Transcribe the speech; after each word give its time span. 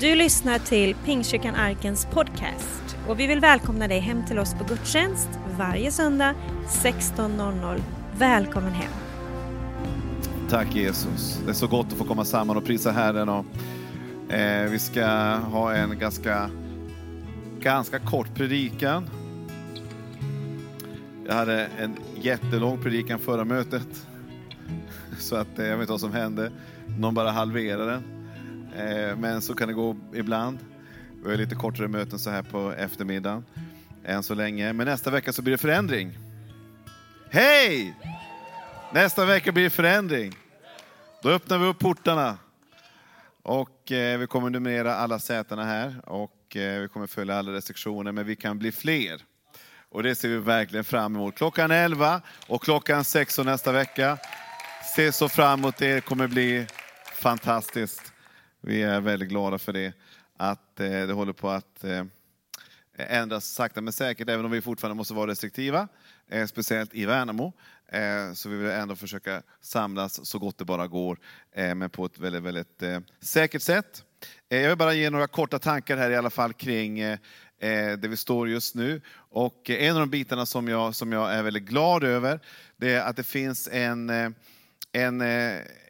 Du 0.00 0.14
lyssnar 0.14 0.58
till 0.58 0.94
Pingstkyrkan 0.94 1.54
Arkens 1.54 2.06
podcast 2.06 2.96
och 3.08 3.20
vi 3.20 3.26
vill 3.26 3.40
välkomna 3.40 3.88
dig 3.88 3.98
hem 3.98 4.26
till 4.26 4.38
oss 4.38 4.54
på 4.54 4.64
gudstjänst 4.64 5.28
varje 5.58 5.90
söndag 5.90 6.34
16.00. 6.68 7.80
Välkommen 8.18 8.72
hem! 8.72 8.92
Tack 10.50 10.76
Jesus. 10.76 11.40
Det 11.44 11.50
är 11.50 11.54
så 11.54 11.66
gott 11.66 11.86
att 11.86 11.98
få 11.98 12.04
komma 12.04 12.24
samman 12.24 12.56
och 12.56 12.64
prisa 12.64 12.90
Herren. 12.90 13.28
Och, 13.28 13.44
eh, 14.32 14.70
vi 14.70 14.78
ska 14.78 15.06
ha 15.34 15.74
en 15.74 15.98
ganska, 15.98 16.50
ganska 17.60 17.98
kort 17.98 18.34
predikan. 18.34 19.10
Jag 21.26 21.34
hade 21.34 21.66
en 21.78 21.96
jättelång 22.14 22.82
predikan 22.82 23.18
förra 23.18 23.44
mötet. 23.44 24.06
Så 25.18 25.36
att 25.36 25.58
eh, 25.58 25.66
jag 25.66 25.76
vet 25.76 25.80
inte 25.80 25.92
vad 25.92 26.00
som 26.00 26.12
hände. 26.12 26.50
Någon 26.98 27.14
bara 27.14 27.30
halverade 27.30 27.90
den. 27.90 28.17
Eh, 28.76 29.16
men 29.16 29.42
så 29.42 29.54
kan 29.54 29.68
det 29.68 29.74
gå 29.74 29.96
ibland. 30.14 30.58
Vi 31.24 31.30
har 31.30 31.36
lite 31.36 31.54
kortare 31.54 31.88
möten 31.88 32.18
så 32.18 32.30
här 32.30 32.42
på 32.42 32.72
eftermiddagen. 32.72 33.44
Än 34.04 34.22
så 34.22 34.34
länge. 34.34 34.72
Men 34.72 34.86
nästa 34.86 35.10
vecka 35.10 35.32
så 35.32 35.42
blir 35.42 35.52
det 35.52 35.58
förändring. 35.58 36.18
Hej! 37.30 37.94
Nästa 38.92 39.24
vecka 39.24 39.52
blir 39.52 39.64
det 39.64 39.70
förändring. 39.70 40.34
Då 41.22 41.30
öppnar 41.30 41.58
vi 41.58 41.66
upp 41.66 41.78
portarna. 41.78 42.38
Och 43.42 43.92
eh, 43.92 44.18
vi 44.18 44.26
kommer 44.26 44.50
numrera 44.50 44.94
alla 44.94 45.18
sätena 45.18 45.64
här. 45.64 46.00
Och 46.04 46.56
eh, 46.56 46.80
vi 46.80 46.88
kommer 46.88 47.06
följa 47.06 47.38
alla 47.38 47.52
restriktioner. 47.52 48.12
Men 48.12 48.26
vi 48.26 48.36
kan 48.36 48.58
bli 48.58 48.72
fler. 48.72 49.20
Och 49.90 50.02
det 50.02 50.14
ser 50.14 50.28
vi 50.28 50.36
verkligen 50.36 50.84
fram 50.84 51.16
emot. 51.16 51.36
Klockan 51.36 51.70
11 51.70 52.20
och 52.46 52.62
klockan 52.62 53.04
16 53.04 53.46
nästa 53.46 53.72
vecka. 53.72 54.18
Se 54.96 55.12
så 55.12 55.28
fram 55.28 55.58
emot 55.58 55.76
det. 55.76 55.94
Det 55.94 56.00
kommer 56.00 56.26
bli 56.26 56.66
fantastiskt. 57.12 58.07
Vi 58.60 58.82
är 58.82 59.00
väldigt 59.00 59.28
glada 59.28 59.58
för 59.58 59.72
det. 59.72 59.92
Att 60.36 60.80
eh, 60.80 60.90
det 60.90 61.12
håller 61.12 61.32
på 61.32 61.50
att 61.50 61.84
eh, 61.84 62.04
ändras 62.96 63.44
sakta 63.44 63.80
men 63.80 63.92
säkert, 63.92 64.28
även 64.28 64.44
om 64.44 64.50
vi 64.50 64.60
fortfarande 64.60 64.96
måste 64.96 65.14
vara 65.14 65.30
restriktiva. 65.30 65.88
Eh, 66.30 66.46
speciellt 66.46 66.94
i 66.94 67.06
Värnamo. 67.06 67.52
Så 68.34 68.48
vi 68.48 68.56
vill 68.56 68.70
ändå 68.70 68.96
försöka 68.96 69.42
samlas 69.60 70.26
så 70.26 70.38
gott 70.38 70.58
det 70.58 70.64
bara 70.64 70.86
går, 70.86 71.18
men 71.54 71.90
på 71.90 72.04
ett 72.04 72.18
väldigt, 72.18 72.42
väldigt 72.42 72.82
säkert 73.20 73.62
sätt. 73.62 74.04
jag 74.48 74.68
vill 74.68 74.78
bara 74.78 74.94
ge 74.94 75.10
några 75.10 75.26
korta 75.26 75.58
tankar 75.58 75.96
här 75.96 76.10
i 76.10 76.16
alla 76.16 76.30
fall 76.30 76.52
kring 76.52 76.98
där 77.60 78.08
vi 78.08 78.16
står 78.16 78.48
just 78.48 78.74
nu. 78.74 79.00
Och 79.14 79.70
en 79.70 79.94
av 79.94 80.00
de 80.00 80.10
bitarna 80.10 80.46
som 80.46 80.68
jag, 80.68 80.94
som 80.94 81.12
jag 81.12 81.34
är 81.34 81.42
väldigt 81.42 81.62
glad 81.62 82.04
över, 82.04 82.40
det 82.76 82.94
är 82.94 83.00
att 83.00 83.16
det 83.16 83.24
finns 83.24 83.68
en, 83.72 84.10
en, 84.92 85.20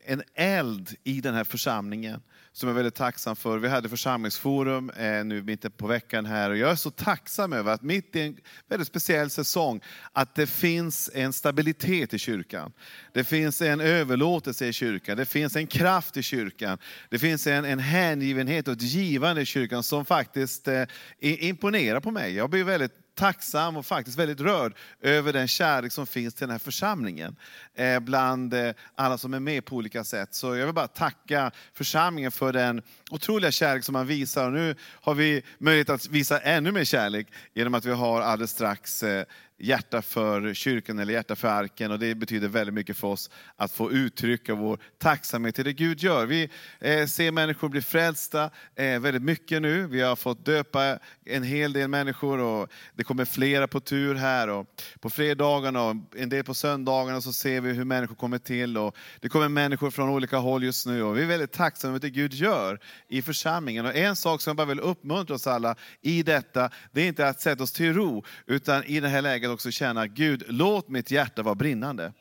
en 0.05 0.23
eld 0.35 0.95
i 1.05 1.21
den 1.21 1.35
här 1.35 1.45
församlingen 1.45 2.23
som 2.59 2.69
jag 2.69 2.75
är 2.75 2.77
väldigt 2.77 2.95
tacksam 2.95 3.37
för. 3.37 3.59
Vi 3.59 3.69
hade 3.69 3.89
församlingsforum 3.89 4.91
eh, 4.91 5.25
nu 5.25 5.43
mitten 5.43 5.71
på 5.71 5.87
veckan 5.87 6.27
här 6.27 6.51
och 6.51 6.57
jag 6.57 6.71
är 6.71 6.75
så 6.75 6.91
tacksam 6.91 7.53
över 7.53 7.73
att 7.73 7.83
mitt 7.83 8.17
i 8.17 8.21
en 8.21 8.37
väldigt 8.69 8.89
speciell 8.89 9.31
säsong, 9.31 9.81
att 10.13 10.35
det 10.35 10.47
finns 10.47 11.11
en 11.15 11.33
stabilitet 11.33 12.15
i 12.15 12.19
kyrkan. 12.19 12.73
Det 13.13 13.25
finns 13.25 13.63
en 13.63 13.81
överlåtelse 13.81 14.67
i 14.67 14.73
kyrkan, 14.73 15.17
det 15.17 15.27
finns 15.27 15.57
en 15.57 15.67
kraft 15.67 16.17
i 16.17 16.23
kyrkan. 16.23 16.79
Det 17.11 17.19
finns 17.19 17.47
en, 17.47 17.65
en 17.65 17.79
hängivenhet 17.79 18.69
och 18.69 18.75
ett 18.75 18.83
givande 18.83 19.43
i 19.43 19.45
kyrkan 19.45 19.83
som 19.83 20.05
faktiskt 20.05 20.69
eh, 20.69 20.85
imponerar 21.21 22.01
på 22.01 22.11
mig. 22.11 22.35
Jag 22.35 22.51
blir 22.51 22.65
väldigt 22.65 23.08
tacksam 23.19 23.77
och 23.77 23.87
faktiskt 23.87 24.19
väldigt 24.19 24.41
rörd 24.41 24.75
över 25.01 25.33
den 25.33 25.49
kärlek 25.49 25.93
som 25.93 26.07
finns 26.07 26.35
till 26.35 26.47
den 26.47 26.51
här 26.51 26.59
församlingen. 26.59 27.37
Eh, 27.75 28.01
bland 28.01 28.55
eh, 28.55 28.73
alla 28.95 29.19
som 29.19 29.35
är 29.35 29.41
med 29.41 29.65
på 29.65 29.77
olika 29.77 30.05
sätt. 30.05 30.35
Så 30.35 30.57
jag 30.57 30.67
vill 30.67 30.75
bara 30.75 30.89
tacka 30.89 31.51
församlingen 31.75 32.31
för 32.31 32.53
den 32.53 32.83
otroliga 33.11 33.51
kärlek 33.51 33.85
som 33.85 33.93
man 33.93 34.07
visar. 34.07 34.47
Och 34.47 34.53
nu 34.53 34.75
har 34.81 35.15
vi 35.15 35.43
möjlighet 35.59 35.91
att 35.91 36.09
visa 36.09 36.39
ännu 36.39 36.73
mer 36.73 36.85
kärlek 36.85 37.27
genom 37.55 37.75
att 37.75 37.85
vi 37.85 37.93
har 37.93 38.21
alldeles 38.21 38.51
strax 38.51 39.03
eh, 39.03 39.25
hjärta 39.59 40.03
för 40.03 40.55
kyrkan 40.55 40.99
eller 40.99 41.13
hjärta 41.13 41.37
för 41.37 41.49
arken. 41.49 41.91
Och 41.91 41.99
det 41.99 42.15
betyder 42.15 42.49
väldigt 42.49 42.75
mycket 42.75 42.97
för 42.97 43.09
oss 43.09 43.31
att 43.57 43.73
få 43.73 43.93
uttrycka 43.93 44.55
vår 44.55 44.79
tacksamhet 44.99 45.55
till 45.55 45.65
det 45.65 45.73
Gud 45.73 46.01
gör. 46.01 46.27
Vi 46.27 46.51
eh, 46.81 47.07
ser 47.07 47.33
människor 47.33 47.69
bli 47.69 47.83
frälsta 47.83 48.51
eh, 48.75 49.01
väldigt 49.01 49.23
mycket 49.23 49.63
nu. 49.63 49.87
Vi 49.87 50.01
har 50.01 50.17
fått 50.17 50.45
döpa 50.45 50.99
en 51.25 51.43
hel 51.43 51.73
del 51.73 51.89
människor 51.89 52.39
och 52.39 52.73
det 52.95 53.05
kommer 53.05 53.25
flera 53.25 53.69
på 53.69 53.81
tur 53.81 54.15
här. 54.15 54.49
Och 54.49 54.67
på 55.01 55.11
fredagarna 55.11 55.83
och 55.83 55.97
en 56.17 56.29
del 56.29 56.45
på 56.45 56.55
söndagarna 56.55 57.21
så 57.21 57.33
ser 57.33 57.61
vi 57.61 57.73
hur 57.73 57.85
människor 57.85 58.15
kommer 58.15 58.39
till. 58.39 58.79
Och 58.79 58.97
det 59.21 59.29
kommer 59.29 59.49
människor 59.49 59.91
från 59.91 60.09
olika 60.09 60.37
håll 60.37 60.65
just 60.65 60.87
nu 60.87 61.03
och 61.03 61.19
vi 61.19 61.23
är 61.23 61.27
väldigt 61.27 61.53
tacksamma 61.53 61.95
för 61.95 62.01
det 62.01 62.11
Gud 62.11 62.35
gör 62.35 62.81
i 63.09 63.23
församlingen. 63.23 63.87
Och 63.87 63.97
en 63.97 64.17
sak 64.17 64.41
som 64.41 64.51
jag 64.51 64.57
bara 64.57 64.67
vill 64.67 64.81
uppmuntra 64.81 65.35
oss 65.35 65.47
alla 65.47 65.77
i 66.01 66.23
detta, 66.23 66.71
det 66.93 67.01
är 67.01 67.09
inte 67.09 67.29
att 67.29 67.41
sätta 67.41 67.63
oss 67.63 67.73
till 67.73 67.95
ro, 67.95 68.25
utan 68.47 68.85
i 68.85 69.01
det 69.01 69.09
här 69.09 69.23
läget 69.23 69.48
läget 69.49 69.55
också 69.55 69.71
känna, 69.71 70.07
Gud, 70.07 70.43
låt 70.49 70.89
mitt 70.89 71.11
hjärta 71.11 71.43
vara 71.43 71.55
brinnande. 71.55 72.13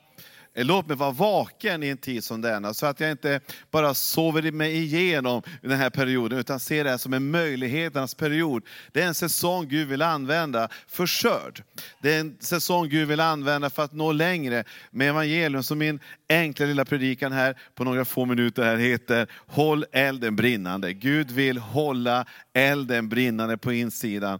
Eh, 0.55 0.65
låt 0.65 0.87
mig 0.87 0.97
vara 0.97 1.11
vaken 1.11 1.83
i 1.83 1.89
en 1.89 1.97
tid 1.97 2.23
som 2.23 2.41
denna, 2.41 2.73
så 2.73 2.85
att 2.85 2.99
jag 2.99 3.11
inte 3.11 3.41
bara 3.71 3.93
sover 3.93 4.51
mig 4.51 4.75
igenom 4.75 5.41
den 5.61 5.77
här 5.77 5.89
perioden, 5.89 6.39
utan 6.39 6.59
ser 6.59 6.83
det 6.83 6.89
här 6.89 6.97
som 6.97 7.13
en 7.13 7.31
möjligheternas 7.31 8.15
period. 8.15 8.63
Det 8.93 9.01
är 9.01 9.07
en 9.07 9.13
säsong 9.13 9.67
Gud 9.67 9.87
vill 9.87 10.01
använda 10.01 10.69
för 10.87 11.07
skörd. 11.07 11.63
Det 12.01 12.15
är 12.15 12.19
en 12.19 12.37
säsong 12.39 12.89
Gud 12.89 13.07
vill 13.07 13.19
använda 13.19 13.69
för 13.69 13.83
att 13.83 13.93
nå 13.93 14.11
längre 14.11 14.63
med 14.91 15.09
evangelium. 15.09 15.63
Så 15.63 15.75
min 15.75 15.99
enkla 16.29 16.65
lilla 16.65 16.85
predikan 16.85 17.31
här 17.31 17.55
på 17.75 17.83
några 17.83 18.05
få 18.05 18.25
minuter 18.25 18.63
här 18.63 18.77
heter 18.77 19.27
Håll 19.47 19.85
elden 19.91 20.35
brinnande. 20.35 20.93
Gud 20.93 21.31
vill 21.31 21.57
hålla 21.57 22.25
elden 22.53 23.09
brinnande 23.09 23.57
på 23.57 23.73
insidan. 23.73 24.39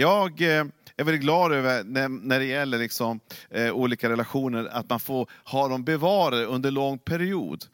Jag 0.00 0.42
eh, 0.42 0.64
är 1.00 1.04
väldigt 1.04 1.22
glad 1.22 1.52
över 1.52 1.84
när, 1.84 2.08
när 2.08 2.38
det 2.38 2.44
gäller 2.44 2.78
liksom, 2.78 3.20
eh, 3.50 3.72
olika 3.72 4.08
relationer, 4.08 4.64
att 4.64 4.90
man 4.90 5.00
får 5.00 5.30
ha 5.44 5.68
dem 5.68 5.84
bevarade 5.84 6.44
under 6.44 6.70
lång 6.70 6.98
period. 6.98 7.64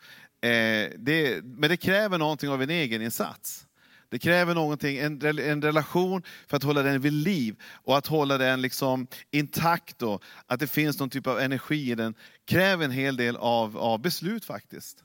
Eh, 0.41 0.91
det, 0.99 1.45
men 1.45 1.71
det 1.71 1.77
kräver 1.77 2.19
någonting 2.19 2.51
av 2.51 2.62
en 2.62 2.71
egen 2.71 3.03
insats. 3.03 3.67
Det 4.09 4.19
kräver 4.19 4.55
någonting, 4.55 4.99
en, 4.99 5.23
en 5.39 5.62
relation 5.62 6.23
för 6.47 6.57
att 6.57 6.62
hålla 6.62 6.83
den 6.83 7.01
vid 7.01 7.12
liv 7.12 7.57
och 7.85 7.99
att 7.99 8.07
hålla 8.07 8.39
den 8.39 8.62
liksom 8.62 9.07
intakt. 9.31 10.03
Och 10.03 10.23
att 10.47 10.61
det 10.61 10.67
finns 10.67 10.99
någon 10.99 11.11
typ 11.11 11.27
av 11.27 11.41
energi 11.41 11.91
i 11.91 11.95
den 11.95 12.15
kräver 12.47 12.85
en 12.85 12.91
hel 12.91 13.17
del 13.17 13.37
av, 13.37 13.79
av 13.79 14.01
beslut 14.01 14.45
faktiskt. 14.45 15.05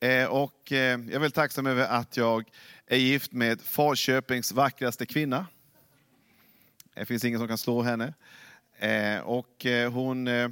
Eh, 0.00 0.24
och 0.24 0.72
eh, 0.72 0.78
jag 0.78 1.12
är 1.12 1.18
väldigt 1.18 1.34
tacksam 1.34 1.66
över 1.66 1.86
att 1.86 2.16
jag 2.16 2.44
är 2.86 2.96
gift 2.96 3.32
med 3.32 3.60
Falköpings 3.60 4.52
vackraste 4.52 5.06
kvinna. 5.06 5.46
Det 6.94 7.04
finns 7.04 7.24
ingen 7.24 7.38
som 7.38 7.48
kan 7.48 7.58
slå 7.58 7.82
henne. 7.82 8.14
Eh, 8.78 9.18
och 9.18 9.66
eh, 9.66 9.92
hon, 9.92 10.28
eh, 10.28 10.48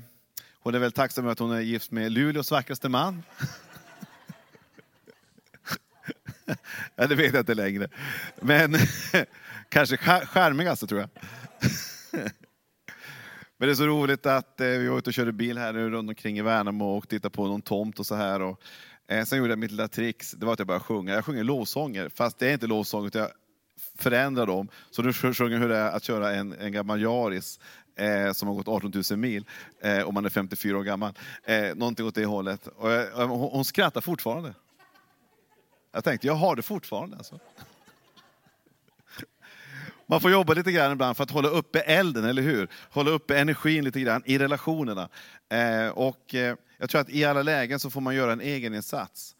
hon 0.54 0.75
är 0.75 0.78
väldigt 0.78 0.97
tacksam 0.97 1.25
över 1.25 1.32
att 1.32 1.38
hon 1.38 1.53
är 1.53 1.60
gift 1.60 1.91
med 1.91 2.12
Luleås 2.12 2.50
vackraste 2.50 2.88
man. 2.88 3.22
ja, 6.97 7.06
det 7.06 7.14
vet 7.14 7.32
jag 7.32 7.42
inte 7.42 7.54
längre. 7.54 7.88
Men 8.41 8.76
kanske 9.69 9.97
charmigaste 10.26 10.86
tror 10.86 11.00
jag. 11.00 11.10
Men 13.62 13.69
det 13.69 13.72
är 13.72 13.75
så 13.75 13.86
roligt 13.86 14.26
att 14.26 14.60
eh, 14.60 14.66
vi 14.66 14.88
var 14.88 14.98
ute 14.98 15.10
och 15.10 15.14
körde 15.14 15.32
bil 15.32 15.58
här 15.58 15.72
nu 15.72 15.91
runt 15.91 16.08
omkring 16.08 16.38
i 16.38 16.42
Värnamo 16.42 16.97
och 16.97 17.08
tittade 17.08 17.34
på 17.34 17.47
någon 17.47 17.62
tomt 17.62 17.98
och 17.98 18.06
så 18.06 18.14
här. 18.14 18.42
Och, 18.42 18.62
eh, 19.08 19.25
sen 19.25 19.38
gjorde 19.38 19.50
jag 19.50 19.58
mitt 19.58 19.70
lilla 19.70 19.88
trix, 19.88 20.31
det 20.31 20.47
var 20.47 20.52
att 20.52 20.58
jag 20.58 20.66
började 20.69 20.84
sjunga. 20.84 21.14
Jag 21.14 21.25
sjunger 21.25 21.44
lovsånger, 21.44 22.08
fast 22.08 22.38
det 22.38 22.48
är 22.48 22.52
inte 22.52 22.66
lovsång, 22.66 23.06
utan 23.06 23.22
jag 23.22 23.31
förändra 24.02 24.46
dem. 24.46 24.68
Så 24.90 25.02
nu 25.02 25.12
sjunger 25.12 25.58
hur 25.58 25.68
det 25.68 25.76
är 25.76 25.90
att 25.90 26.04
köra 26.04 26.34
en, 26.34 26.52
en 26.52 26.72
gammal 26.72 27.02
Yaris 27.02 27.60
eh, 27.96 28.32
som 28.32 28.48
har 28.48 28.54
gått 28.54 28.68
18 28.68 28.92
000 29.10 29.18
mil, 29.18 29.44
eh, 29.80 30.02
om 30.02 30.14
man 30.14 30.24
är 30.24 30.30
54 30.30 30.78
år 30.78 30.82
gammal. 30.82 31.12
Eh, 31.44 31.74
någonting 31.74 32.06
åt 32.06 32.14
det 32.14 32.24
hållet. 32.24 32.66
Och, 32.66 32.92
eh, 32.92 33.28
hon, 33.28 33.50
hon 33.52 33.64
skrattar 33.64 34.00
fortfarande. 34.00 34.54
Jag 35.93 36.04
tänkte, 36.04 36.26
jag 36.26 36.34
har 36.34 36.56
det 36.56 36.62
fortfarande 36.62 37.16
alltså. 37.16 37.38
Man 40.06 40.20
får 40.20 40.31
jobba 40.31 40.55
lite 40.55 40.72
grann 40.72 40.93
ibland 40.93 41.16
för 41.16 41.25
att 41.25 41.31
hålla 41.31 41.48
uppe 41.48 41.81
elden, 41.81 42.25
eller 42.25 42.43
hur? 42.43 42.69
Hålla 42.90 43.10
uppe 43.10 43.38
energin 43.38 43.84
lite 43.84 44.00
grann 44.00 44.22
i 44.25 44.38
relationerna. 44.38 45.08
Eh, 45.48 45.88
och 45.88 46.34
eh, 46.34 46.56
jag 46.78 46.90
tror 46.90 47.00
att 47.00 47.10
i 47.10 47.25
alla 47.25 47.43
lägen 47.43 47.81
så 47.81 47.90
får 47.90 48.00
man 48.00 48.14
göra 48.14 48.32
en 48.32 48.40
egen 48.40 48.75
insats. 48.75 49.37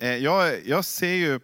Eh, 0.00 0.16
jag, 0.16 0.66
jag 0.66 0.84
ser 0.84 1.14
ju 1.14 1.34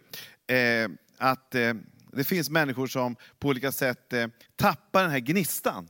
eh, 0.57 0.89
att 1.17 1.55
eh, 1.55 1.73
det 2.13 2.23
finns 2.23 2.49
människor 2.49 2.87
som 2.87 3.15
på 3.39 3.47
olika 3.47 3.71
sätt 3.71 4.13
eh, 4.13 4.27
tappar 4.55 5.01
den 5.01 5.11
här 5.11 5.19
gnistan. 5.19 5.89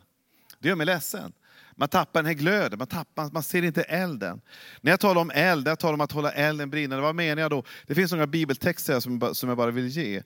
Det 0.59 0.67
gör 0.67 0.75
mig 0.75 0.85
ledsen. 0.85 1.33
Man 1.75 1.89
tappar 1.89 2.19
den 2.19 2.25
här 2.25 2.33
glöden, 2.33 2.79
man, 2.79 2.87
tappar, 2.87 3.29
man 3.31 3.43
ser 3.43 3.63
inte 3.63 3.83
elden. 3.83 4.41
När 4.81 4.91
jag 4.91 4.99
talar 4.99 5.21
om 5.21 5.31
eld, 5.31 5.67
jag 5.67 5.79
talar 5.79 5.93
om 5.93 6.01
att 6.01 6.11
hålla 6.11 6.31
elden 6.31 6.69
brinnande, 6.69 7.03
vad 7.03 7.15
menar 7.15 7.41
jag 7.41 7.51
då? 7.51 7.63
Det 7.87 7.95
finns 7.95 8.11
några 8.11 8.27
bibeltexter 8.27 8.99
som, 8.99 9.35
som 9.35 9.49
jag 9.49 9.57
bara 9.57 9.71
vill 9.71 9.87
ge. 9.87 10.23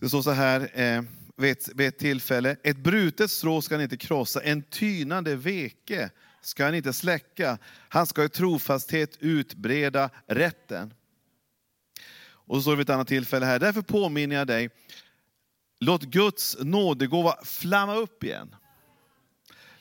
Det 0.00 0.08
står 0.08 0.22
så 0.22 0.30
här 0.30 0.80
eh, 0.80 1.02
vid, 1.36 1.52
ett, 1.52 1.68
vid 1.74 1.88
ett 1.88 1.98
tillfälle, 1.98 2.56
ett 2.62 2.76
brutet 2.76 3.30
strå 3.30 3.62
ska 3.62 3.74
han 3.74 3.82
inte 3.82 3.96
krossa, 3.96 4.40
en 4.40 4.62
tynande 4.62 5.36
veke 5.36 6.10
ska 6.40 6.64
han 6.64 6.74
inte 6.74 6.92
släcka. 6.92 7.58
Han 7.88 8.06
ska 8.06 8.24
i 8.24 8.28
trofasthet 8.28 9.16
utbreda 9.20 10.10
rätten. 10.26 10.94
Och 12.50 12.56
så 12.56 12.62
står 12.62 12.72
det 12.72 12.76
vid 12.76 12.90
ett 12.90 12.94
annat 12.94 13.08
tillfälle 13.08 13.46
här, 13.46 13.58
därför 13.58 13.82
påminner 13.82 14.36
jag 14.36 14.46
dig, 14.46 14.70
låt 15.80 16.02
Guds 16.02 16.56
nådegåva 16.60 17.36
flamma 17.44 17.94
upp 17.94 18.24
igen. 18.24 18.54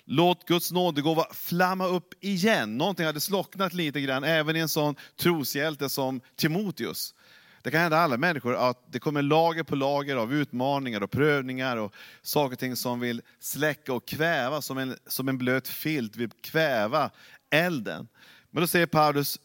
Låt 0.05 0.47
Guds 0.47 0.71
nådegåva 0.71 1.25
flamma 1.33 1.87
upp 1.87 2.13
igen. 2.23 2.77
Någonting 2.77 3.05
hade 3.05 3.19
slocknat 3.19 3.73
lite 3.73 4.01
grann, 4.01 4.23
även 4.23 4.55
i 4.55 4.59
en 4.59 4.69
sån 4.69 4.95
troshjälte 5.15 5.89
som 5.89 6.21
Timoteus. 6.35 7.15
Det 7.61 7.71
kan 7.71 7.81
hända 7.81 7.97
alla 7.97 8.17
människor 8.17 8.55
att 8.55 8.91
det 8.91 8.99
kommer 8.99 9.21
lager 9.21 9.63
på 9.63 9.75
lager 9.75 10.15
av 10.15 10.33
utmaningar 10.33 11.03
och 11.03 11.11
prövningar 11.11 11.77
och 11.77 11.93
saker 12.21 12.53
och 12.53 12.59
ting 12.59 12.75
som 12.75 12.99
vill 12.99 13.21
släcka 13.39 13.93
och 13.93 14.07
kväva, 14.07 14.61
som 14.61 14.77
en, 14.77 14.97
som 15.07 15.29
en 15.29 15.37
blöt 15.37 15.67
filt 15.67 16.15
vill 16.15 16.29
kväva 16.29 17.09
elden. 17.49 18.07
Men 18.51 18.61
då 18.61 18.67
säger 18.67 18.85
Paulus, 18.85 19.39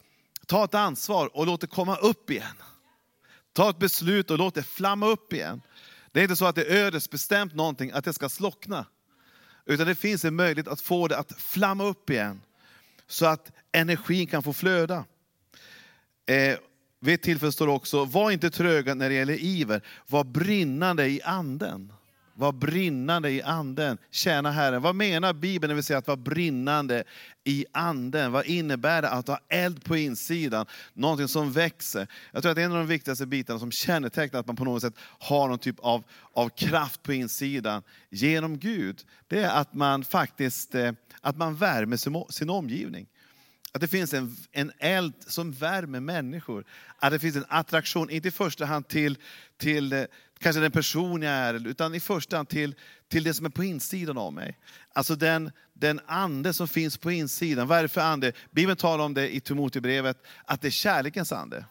ta 0.46 0.64
ett 0.64 0.74
ansvar 0.74 1.36
och 1.36 1.46
låt 1.46 1.60
det 1.60 1.66
komma 1.66 1.96
upp 1.96 2.30
igen. 2.30 2.56
Ta 3.54 3.70
ett 3.70 3.78
beslut 3.78 4.30
och 4.30 4.38
låt 4.38 4.54
det 4.54 4.62
flamma 4.62 5.06
upp 5.06 5.32
igen. 5.32 5.62
Det 6.12 6.20
är 6.20 6.22
inte 6.22 6.36
så 6.36 6.46
att 6.46 6.54
det 6.54 6.64
är 6.64 6.84
ödesbestämt 6.84 7.54
någonting, 7.54 7.90
att 7.90 8.04
det 8.04 8.12
ska 8.12 8.28
slockna. 8.28 8.86
Utan 9.66 9.86
det 9.86 9.94
finns 9.94 10.24
en 10.24 10.36
möjlighet 10.36 10.68
att 10.68 10.80
få 10.80 11.08
det 11.08 11.18
att 11.18 11.32
flamma 11.32 11.84
upp 11.84 12.10
igen. 12.10 12.40
Så 13.06 13.26
att 13.26 13.52
energin 13.72 14.26
kan 14.26 14.42
få 14.42 14.52
flöda. 14.52 15.04
Eh, 16.26 16.58
vid 17.00 17.14
ett 17.14 17.22
tillfälle 17.22 17.52
står 17.52 17.66
det 17.66 17.72
också, 17.72 18.04
var 18.04 18.30
inte 18.30 18.50
tröga 18.50 18.94
när 18.94 19.08
det 19.08 19.14
gäller 19.14 19.44
iver, 19.44 19.82
var 20.06 20.24
brinnande 20.24 21.06
i 21.06 21.22
anden. 21.22 21.92
Var 22.36 22.52
brinnande 22.52 23.30
i 23.30 23.42
anden, 23.42 23.98
tjäna 24.10 24.50
Herren. 24.50 24.82
Vad 24.82 24.94
menar 24.94 25.32
Bibeln 25.32 25.68
när 25.68 25.74
vi 25.76 25.82
säger 25.82 25.98
att 25.98 26.06
vara 26.06 26.16
brinnande 26.16 27.04
i 27.44 27.66
anden? 27.72 28.32
Vad 28.32 28.46
innebär 28.46 29.02
det 29.02 29.08
att 29.08 29.28
ha 29.28 29.40
eld 29.48 29.84
på 29.84 29.96
insidan? 29.96 30.66
Någonting 30.92 31.28
som 31.28 31.52
växer. 31.52 32.06
Jag 32.32 32.42
tror 32.42 32.52
att 32.52 32.58
en 32.58 32.72
av 32.72 32.78
de 32.78 32.86
viktigaste 32.86 33.26
bitarna 33.26 33.58
som 33.58 33.72
kännetecknar 33.72 34.40
att 34.40 34.46
man 34.46 34.56
på 34.56 34.64
något 34.64 34.82
sätt 34.82 34.94
har 35.18 35.48
någon 35.48 35.58
typ 35.58 35.80
av, 35.80 36.04
av 36.32 36.48
kraft 36.48 37.02
på 37.02 37.12
insidan 37.12 37.82
genom 38.10 38.58
Gud, 38.58 39.04
det 39.28 39.40
är 39.40 39.60
att 39.60 39.74
man 39.74 40.04
faktiskt 40.04 40.74
eh, 40.74 40.92
att 41.20 41.36
man 41.36 41.56
värmer 41.56 41.96
sin, 41.96 42.24
sin 42.28 42.50
omgivning. 42.50 43.06
Att 43.72 43.80
det 43.80 43.88
finns 43.88 44.14
en, 44.14 44.36
en 44.52 44.72
eld 44.78 45.14
som 45.26 45.52
värmer 45.52 46.00
människor. 46.00 46.64
Att 46.98 47.10
det 47.10 47.18
finns 47.18 47.36
en 47.36 47.44
attraktion, 47.48 48.10
inte 48.10 48.28
i 48.28 48.30
första 48.30 48.66
hand 48.66 48.88
till, 48.88 49.18
till 49.56 49.92
eh, 49.92 50.04
kanske 50.38 50.60
den 50.60 50.70
person 50.70 51.22
jag 51.22 51.32
är, 51.32 51.66
utan 51.68 51.94
i 51.94 52.00
första 52.00 52.36
hand 52.36 52.48
till, 52.48 52.74
till 53.08 53.24
det 53.24 53.34
som 53.34 53.46
är 53.46 53.50
på 53.50 53.64
insidan 53.64 54.18
av 54.18 54.32
mig. 54.32 54.58
Alltså 54.92 55.16
den, 55.16 55.50
den 55.72 56.00
ande 56.06 56.52
som 56.52 56.68
finns 56.68 56.96
på 56.96 57.10
insidan. 57.10 57.66
Vad 57.66 57.78
är 57.78 57.82
det 57.82 57.88
för 57.88 58.00
ande? 58.00 58.32
Bibeln 58.50 58.76
talar 58.76 59.04
om 59.04 59.14
det 59.14 59.34
i 59.34 59.40
Timoteusbrevet, 59.40 60.26
att 60.44 60.60
det 60.60 60.68
är 60.68 60.70
kärlekens 60.70 61.32
ande. 61.32 61.64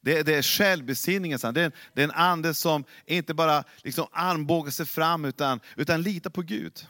Det, 0.00 0.22
det 0.22 0.34
är 0.34 0.42
självbesinningens 0.42 1.44
ande. 1.44 1.60
Det 1.60 1.66
är, 1.66 1.72
det 1.94 2.00
är 2.00 2.04
en 2.04 2.10
ande 2.10 2.54
som 2.54 2.84
inte 3.06 3.34
bara 3.34 3.64
liksom 3.76 4.06
armbågar 4.12 4.70
sig 4.70 4.86
fram, 4.86 5.24
utan, 5.24 5.60
utan 5.76 6.02
litar 6.02 6.30
på 6.30 6.42
Gud. 6.42 6.86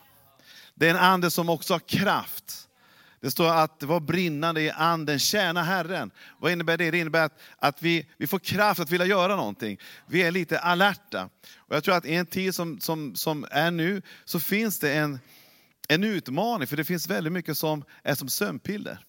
Det 0.75 0.87
är 0.87 0.91
en 0.91 1.01
ande 1.01 1.31
som 1.31 1.49
också 1.49 1.75
har 1.75 1.81
kraft. 1.81 2.69
Det 3.21 3.31
står 3.31 3.49
att 3.49 3.83
vara 3.83 4.01
brinnande 4.01 4.63
i 4.63 4.71
anden, 4.71 5.19
tjäna 5.19 5.63
Herren. 5.63 6.11
Vad 6.39 6.53
innebär 6.53 6.77
det? 6.77 6.91
Det 6.91 6.99
innebär 6.99 7.25
att, 7.25 7.41
att 7.59 7.83
vi, 7.83 8.07
vi 8.17 8.27
får 8.27 8.39
kraft 8.39 8.81
att 8.81 8.91
vilja 8.91 9.07
göra 9.07 9.37
någonting. 9.37 9.79
Vi 10.07 10.23
är 10.23 10.31
lite 10.31 10.59
alerta. 10.59 11.29
Och 11.57 11.77
jag 11.77 11.85
tror 11.85 11.95
att 11.95 12.07
i 12.07 12.15
en 12.15 12.27
tid 12.27 12.55
som, 12.55 12.81
som, 12.81 13.17
som 13.17 13.47
är 13.51 13.71
nu, 13.71 14.03
så 14.25 14.41
finns 14.41 14.79
det 14.79 14.95
en, 14.95 15.19
en 15.89 16.05
utmaning, 16.05 16.67
för 16.67 16.77
det 16.77 16.85
finns 16.85 17.09
väldigt 17.09 17.33
mycket 17.33 17.57
som 17.57 17.85
är 18.03 18.15
som 18.15 18.29
sömnpiller. 18.29 19.05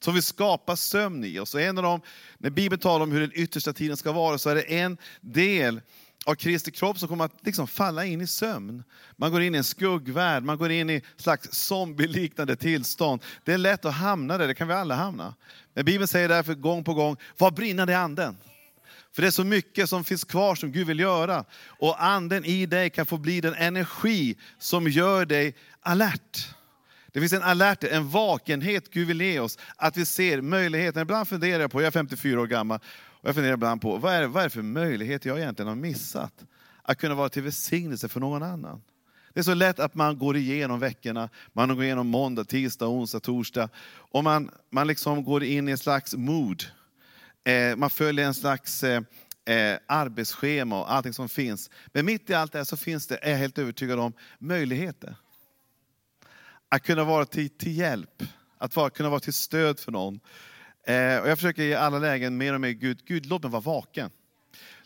Som 0.00 0.14
vill 0.14 0.22
skapa 0.22 0.76
sömn 0.76 1.24
i 1.24 1.38
oss. 1.38 1.54
Och 1.54 1.60
en 1.60 1.78
av 1.78 1.84
dem, 1.84 2.00
när 2.38 2.50
Bibeln 2.50 2.80
talar 2.80 3.02
om 3.02 3.12
hur 3.12 3.20
den 3.20 3.32
yttersta 3.34 3.72
tiden 3.72 3.96
ska 3.96 4.12
vara, 4.12 4.38
så 4.38 4.50
är 4.50 4.54
det 4.54 4.74
en 4.74 4.98
del 5.20 5.80
av 6.26 6.34
Kristi 6.34 6.70
kropp 6.70 6.98
som 6.98 7.08
kommer 7.08 7.24
att 7.24 7.46
liksom 7.46 7.66
falla 7.66 8.04
in 8.04 8.20
i 8.20 8.26
sömn. 8.26 8.84
Man 9.16 9.32
går 9.32 9.42
in 9.42 9.54
i 9.54 9.58
en 9.58 9.64
skuggvärld, 9.64 10.42
man 10.42 10.58
går 10.58 10.70
in 10.70 10.90
i 10.90 10.94
ett 10.94 11.04
slags 11.16 11.48
zombieliknande 11.52 12.56
tillstånd. 12.56 13.22
Det 13.44 13.52
är 13.52 13.58
lätt 13.58 13.84
att 13.84 13.94
hamna 13.94 14.38
där, 14.38 14.48
det 14.48 14.54
kan 14.54 14.68
vi 14.68 14.74
alla 14.74 14.94
hamna. 14.94 15.34
Men 15.74 15.84
Bibeln 15.84 16.08
säger 16.08 16.28
därför 16.28 16.54
gång 16.54 16.84
på 16.84 16.94
gång, 16.94 17.16
var 17.38 17.50
brinnande 17.50 17.92
i 17.92 17.96
anden. 17.96 18.36
För 19.12 19.22
det 19.22 19.28
är 19.28 19.32
så 19.32 19.44
mycket 19.44 19.88
som 19.88 20.04
finns 20.04 20.24
kvar 20.24 20.54
som 20.54 20.72
Gud 20.72 20.86
vill 20.86 21.00
göra. 21.00 21.44
Och 21.66 22.04
anden 22.04 22.44
i 22.44 22.66
dig 22.66 22.90
kan 22.90 23.06
få 23.06 23.18
bli 23.18 23.40
den 23.40 23.54
energi 23.54 24.36
som 24.58 24.88
gör 24.88 25.26
dig 25.26 25.54
alert. 25.80 26.48
Det 27.12 27.20
finns 27.20 27.32
en 27.32 27.42
alert, 27.42 27.84
en 27.84 28.08
vakenhet 28.08 28.90
Gud 28.90 29.08
vill 29.08 29.20
ge 29.20 29.40
oss. 29.40 29.58
Att 29.76 29.96
vi 29.96 30.06
ser 30.06 30.40
möjligheten. 30.40 31.02
Ibland 31.02 31.28
funderar 31.28 31.60
jag 31.60 31.70
på, 31.70 31.80
jag 31.80 31.86
är 31.86 31.90
54 31.90 32.40
år 32.40 32.46
gammal, 32.46 32.80
och 33.26 33.28
jag 33.28 33.34
funderar 33.34 33.54
ibland 33.54 33.80
på 33.80 33.96
vad 33.96 34.14
är, 34.14 34.20
det, 34.20 34.26
vad 34.26 34.42
är 34.42 34.46
det 34.46 34.50
för 34.50 34.62
möjlighet 34.62 35.24
jag 35.24 35.38
egentligen 35.38 35.68
har 35.68 35.76
missat? 35.76 36.44
Att 36.82 36.98
kunna 36.98 37.14
vara 37.14 37.28
till 37.28 37.42
välsignelse 37.42 38.08
för 38.08 38.20
någon 38.20 38.42
annan. 38.42 38.82
Det 39.32 39.40
är 39.40 39.44
så 39.44 39.54
lätt 39.54 39.78
att 39.78 39.94
man 39.94 40.18
går 40.18 40.36
igenom 40.36 40.80
veckorna, 40.80 41.28
man 41.52 41.68
går 41.68 41.84
igenom 41.84 42.06
måndag, 42.06 42.44
tisdag, 42.44 42.86
onsdag, 42.86 43.20
torsdag. 43.20 43.68
Och 43.86 44.24
man, 44.24 44.50
man 44.70 44.86
liksom 44.86 45.24
går 45.24 45.44
in 45.44 45.68
i 45.68 45.70
en 45.70 45.78
slags 45.78 46.14
mood. 46.14 46.64
Eh, 47.44 47.76
man 47.76 47.90
följer 47.90 48.26
en 48.26 48.34
slags 48.34 48.84
eh, 48.84 49.02
eh, 49.44 49.78
arbetsschema 49.86 50.80
och 50.80 50.92
allting 50.92 51.12
som 51.12 51.28
finns. 51.28 51.70
Men 51.86 52.06
mitt 52.06 52.30
i 52.30 52.34
allt 52.34 52.52
det 52.52 52.58
här 52.58 52.64
så 52.64 52.76
finns 52.76 53.06
det, 53.06 53.18
är 53.22 53.30
jag 53.30 53.38
helt 53.38 53.58
övertygad 53.58 53.98
om, 53.98 54.12
möjligheter. 54.38 55.16
Att 56.68 56.82
kunna 56.82 57.04
vara 57.04 57.24
till, 57.24 57.50
till 57.50 57.76
hjälp, 57.76 58.22
att 58.58 58.76
vara, 58.76 58.90
kunna 58.90 59.08
vara 59.08 59.20
till 59.20 59.34
stöd 59.34 59.78
för 59.78 59.92
någon. 59.92 60.20
Eh, 60.86 61.18
och 61.18 61.28
jag 61.28 61.38
försöker 61.38 61.62
i 61.62 61.74
alla 61.74 61.98
lägen 61.98 62.36
mer 62.36 62.54
och 62.54 62.60
mer, 62.60 62.70
Gud, 62.70 63.04
Gud 63.04 63.26
låt 63.26 63.42
mig 63.42 63.50
vara 63.52 63.62
vaken. 63.62 64.10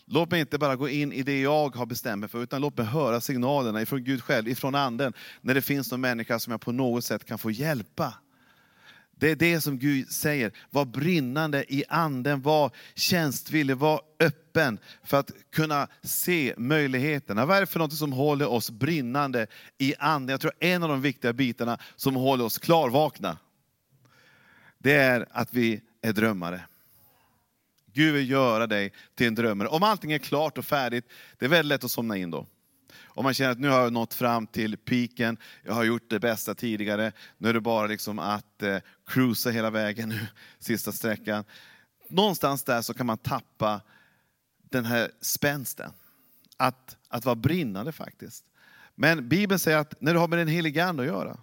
Låt 0.05 0.31
mig 0.31 0.39
inte 0.39 0.57
bara 0.57 0.75
gå 0.75 0.89
in 0.89 1.13
i 1.13 1.23
det 1.23 1.41
jag 1.41 1.75
har 1.75 1.85
bestämt 1.85 2.19
mig 2.19 2.29
för, 2.29 2.43
utan 2.43 2.61
låt 2.61 2.77
mig 2.77 2.85
höra 2.85 3.21
signalerna 3.21 3.81
ifrån 3.81 4.03
Gud 4.03 4.23
själv, 4.23 4.47
ifrån 4.47 4.75
anden, 4.75 5.13
när 5.41 5.53
det 5.53 5.61
finns 5.61 5.91
någon 5.91 6.01
människa 6.01 6.39
som 6.39 6.51
jag 6.51 6.61
på 6.61 6.71
något 6.71 7.05
sätt 7.05 7.25
kan 7.25 7.37
få 7.37 7.51
hjälpa. 7.51 8.13
Det 9.15 9.31
är 9.31 9.35
det 9.35 9.61
som 9.61 9.79
Gud 9.79 10.11
säger, 10.11 10.51
var 10.69 10.85
brinnande 10.85 11.73
i 11.73 11.83
anden, 11.89 12.41
var 12.41 12.71
tjänstvillig, 12.95 13.77
var 13.77 14.01
öppen 14.19 14.79
för 15.03 15.19
att 15.19 15.31
kunna 15.51 15.87
se 16.03 16.53
möjligheterna. 16.57 17.45
Vad 17.45 17.57
är 17.57 17.61
det 17.61 17.67
för 17.67 17.79
något 17.79 17.93
som 17.93 18.13
håller 18.13 18.47
oss 18.47 18.71
brinnande 18.71 19.47
i 19.77 19.93
anden? 19.99 20.29
Jag 20.29 20.41
tror 20.41 20.53
en 20.59 20.83
av 20.83 20.89
de 20.89 21.01
viktiga 21.01 21.33
bitarna 21.33 21.77
som 21.95 22.15
håller 22.15 22.43
oss 22.43 22.57
klarvakna, 22.57 23.37
det 24.77 24.93
är 24.93 25.27
att 25.31 25.53
vi 25.53 25.81
är 26.01 26.13
drömmare. 26.13 26.63
Gud 27.93 28.13
vill 28.13 28.29
göra 28.29 28.67
dig 28.67 28.93
till 29.15 29.27
en 29.27 29.35
drömmare. 29.35 29.67
Om 29.67 29.83
allting 29.83 30.11
är 30.11 30.17
klart 30.17 30.57
och 30.57 30.65
färdigt, 30.65 31.05
det 31.39 31.45
är 31.45 31.49
väldigt 31.49 31.69
lätt 31.69 31.83
att 31.83 31.91
somna 31.91 32.17
in 32.17 32.31
då. 32.31 32.47
Om 33.13 33.23
man 33.23 33.33
känner 33.33 33.51
att 33.51 33.59
nu 33.59 33.69
har 33.69 33.81
jag 33.81 33.93
nått 33.93 34.13
fram 34.13 34.47
till 34.47 34.77
piken, 34.77 35.37
jag 35.63 35.73
har 35.73 35.83
gjort 35.83 36.09
det 36.09 36.19
bästa 36.19 36.55
tidigare, 36.55 37.11
nu 37.37 37.49
är 37.49 37.53
det 37.53 37.61
bara 37.61 37.87
liksom 37.87 38.19
att 38.19 38.63
eh, 38.63 38.77
cruisa 39.05 39.49
hela 39.49 39.69
vägen 39.69 40.09
nu, 40.09 40.27
sista 40.59 40.91
sträckan. 40.91 41.43
Någonstans 42.09 42.63
där 42.63 42.81
så 42.81 42.93
kan 42.93 43.05
man 43.05 43.17
tappa 43.17 43.81
den 44.69 44.85
här 44.85 45.11
spänsten. 45.21 45.91
Att, 46.57 46.97
att 47.07 47.25
vara 47.25 47.35
brinnande 47.35 47.91
faktiskt. 47.91 48.45
Men 48.95 49.29
Bibeln 49.29 49.59
säger 49.59 49.77
att 49.77 50.01
när 50.01 50.13
du 50.13 50.19
har 50.19 50.27
med 50.27 50.39
den 50.39 50.47
helige 50.47 50.85
Ande 50.85 51.03
att 51.03 51.07
göra, 51.07 51.37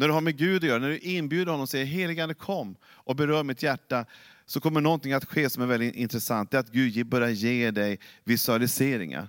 när 0.00 0.08
du 0.08 0.14
har 0.14 0.20
med 0.20 0.36
Gud 0.36 0.64
att 0.64 0.68
göra, 0.68 0.78
när 0.78 0.88
du 0.88 0.98
inbjuder 0.98 1.46
honom 1.46 1.62
och 1.62 1.68
säger 1.68 1.84
heligande 1.84 2.34
kom 2.34 2.76
och 2.84 3.16
berör 3.16 3.42
mitt 3.42 3.62
hjärta, 3.62 4.04
så 4.46 4.60
kommer 4.60 4.80
någonting 4.80 5.12
att 5.12 5.24
ske 5.24 5.50
som 5.50 5.62
är 5.62 5.66
väldigt 5.66 5.94
intressant. 5.94 6.50
Det 6.50 6.56
är 6.56 6.60
att 6.60 6.70
Gud 6.70 7.06
börjar 7.06 7.28
ge 7.28 7.70
dig 7.70 7.98
visualiseringar. 8.24 9.28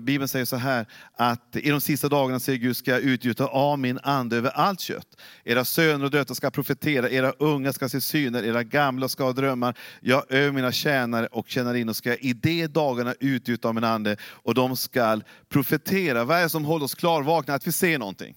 Bibeln 0.00 0.28
säger 0.28 0.44
så 0.44 0.56
här, 0.56 0.86
att 1.16 1.56
i 1.56 1.70
de 1.70 1.80
sista 1.80 2.08
dagarna 2.08 2.40
säger 2.40 2.58
Gud, 2.58 2.76
ska 2.76 2.90
jag 2.90 3.00
utgjuta 3.00 3.46
av 3.46 3.78
min 3.78 3.98
ande 4.02 4.36
över 4.36 4.50
allt 4.50 4.80
kött. 4.80 5.06
Era 5.44 5.64
söner 5.64 6.04
och 6.04 6.10
döttrar 6.10 6.34
ska 6.34 6.50
profetera, 6.50 7.10
era 7.10 7.32
unga 7.38 7.72
ska 7.72 7.88
se 7.88 8.00
syner, 8.00 8.42
era 8.42 8.62
gamla 8.62 9.08
ska 9.08 9.24
ha 9.24 9.32
drömmar. 9.32 9.78
Jag 10.00 10.32
över 10.32 10.52
mina 10.52 10.72
tjänare 10.72 11.26
och 11.26 11.48
tjänarinnor 11.48 11.92
ska 11.92 12.08
jag 12.08 12.18
i 12.20 12.32
de 12.32 12.66
dagarna 12.66 13.14
utgjuta 13.20 13.68
av 13.68 13.74
min 13.74 13.84
ande 13.84 14.16
och 14.22 14.54
de 14.54 14.76
ska 14.76 15.20
profetera. 15.48 16.24
Vad 16.24 16.38
är 16.38 16.42
det 16.42 16.48
som 16.48 16.64
håller 16.64 16.84
oss 16.84 16.94
klarvakna? 16.94 17.54
Att 17.54 17.66
vi 17.66 17.72
ser 17.72 17.98
någonting. 17.98 18.34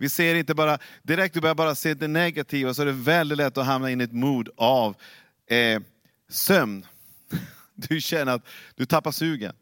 Vi 0.00 0.08
ser 0.08 0.34
inte 0.34 0.54
bara, 0.54 0.78
direkt 1.02 1.34
du 1.34 1.40
börjar 1.40 1.54
bara 1.54 1.74
se 1.74 1.94
det 1.94 2.08
negativa 2.08 2.74
så 2.74 2.82
är 2.82 2.86
det 2.86 2.92
väldigt 2.92 3.38
lätt 3.38 3.58
att 3.58 3.66
hamna 3.66 3.90
in 3.90 4.00
i 4.00 4.04
ett 4.04 4.12
mod 4.12 4.48
av 4.56 4.96
eh, 5.46 5.80
sömn. 6.28 6.86
Du 7.74 8.00
känner 8.00 8.32
att 8.32 8.46
du 8.76 8.86
tappar 8.86 9.12
sugen. 9.12 9.52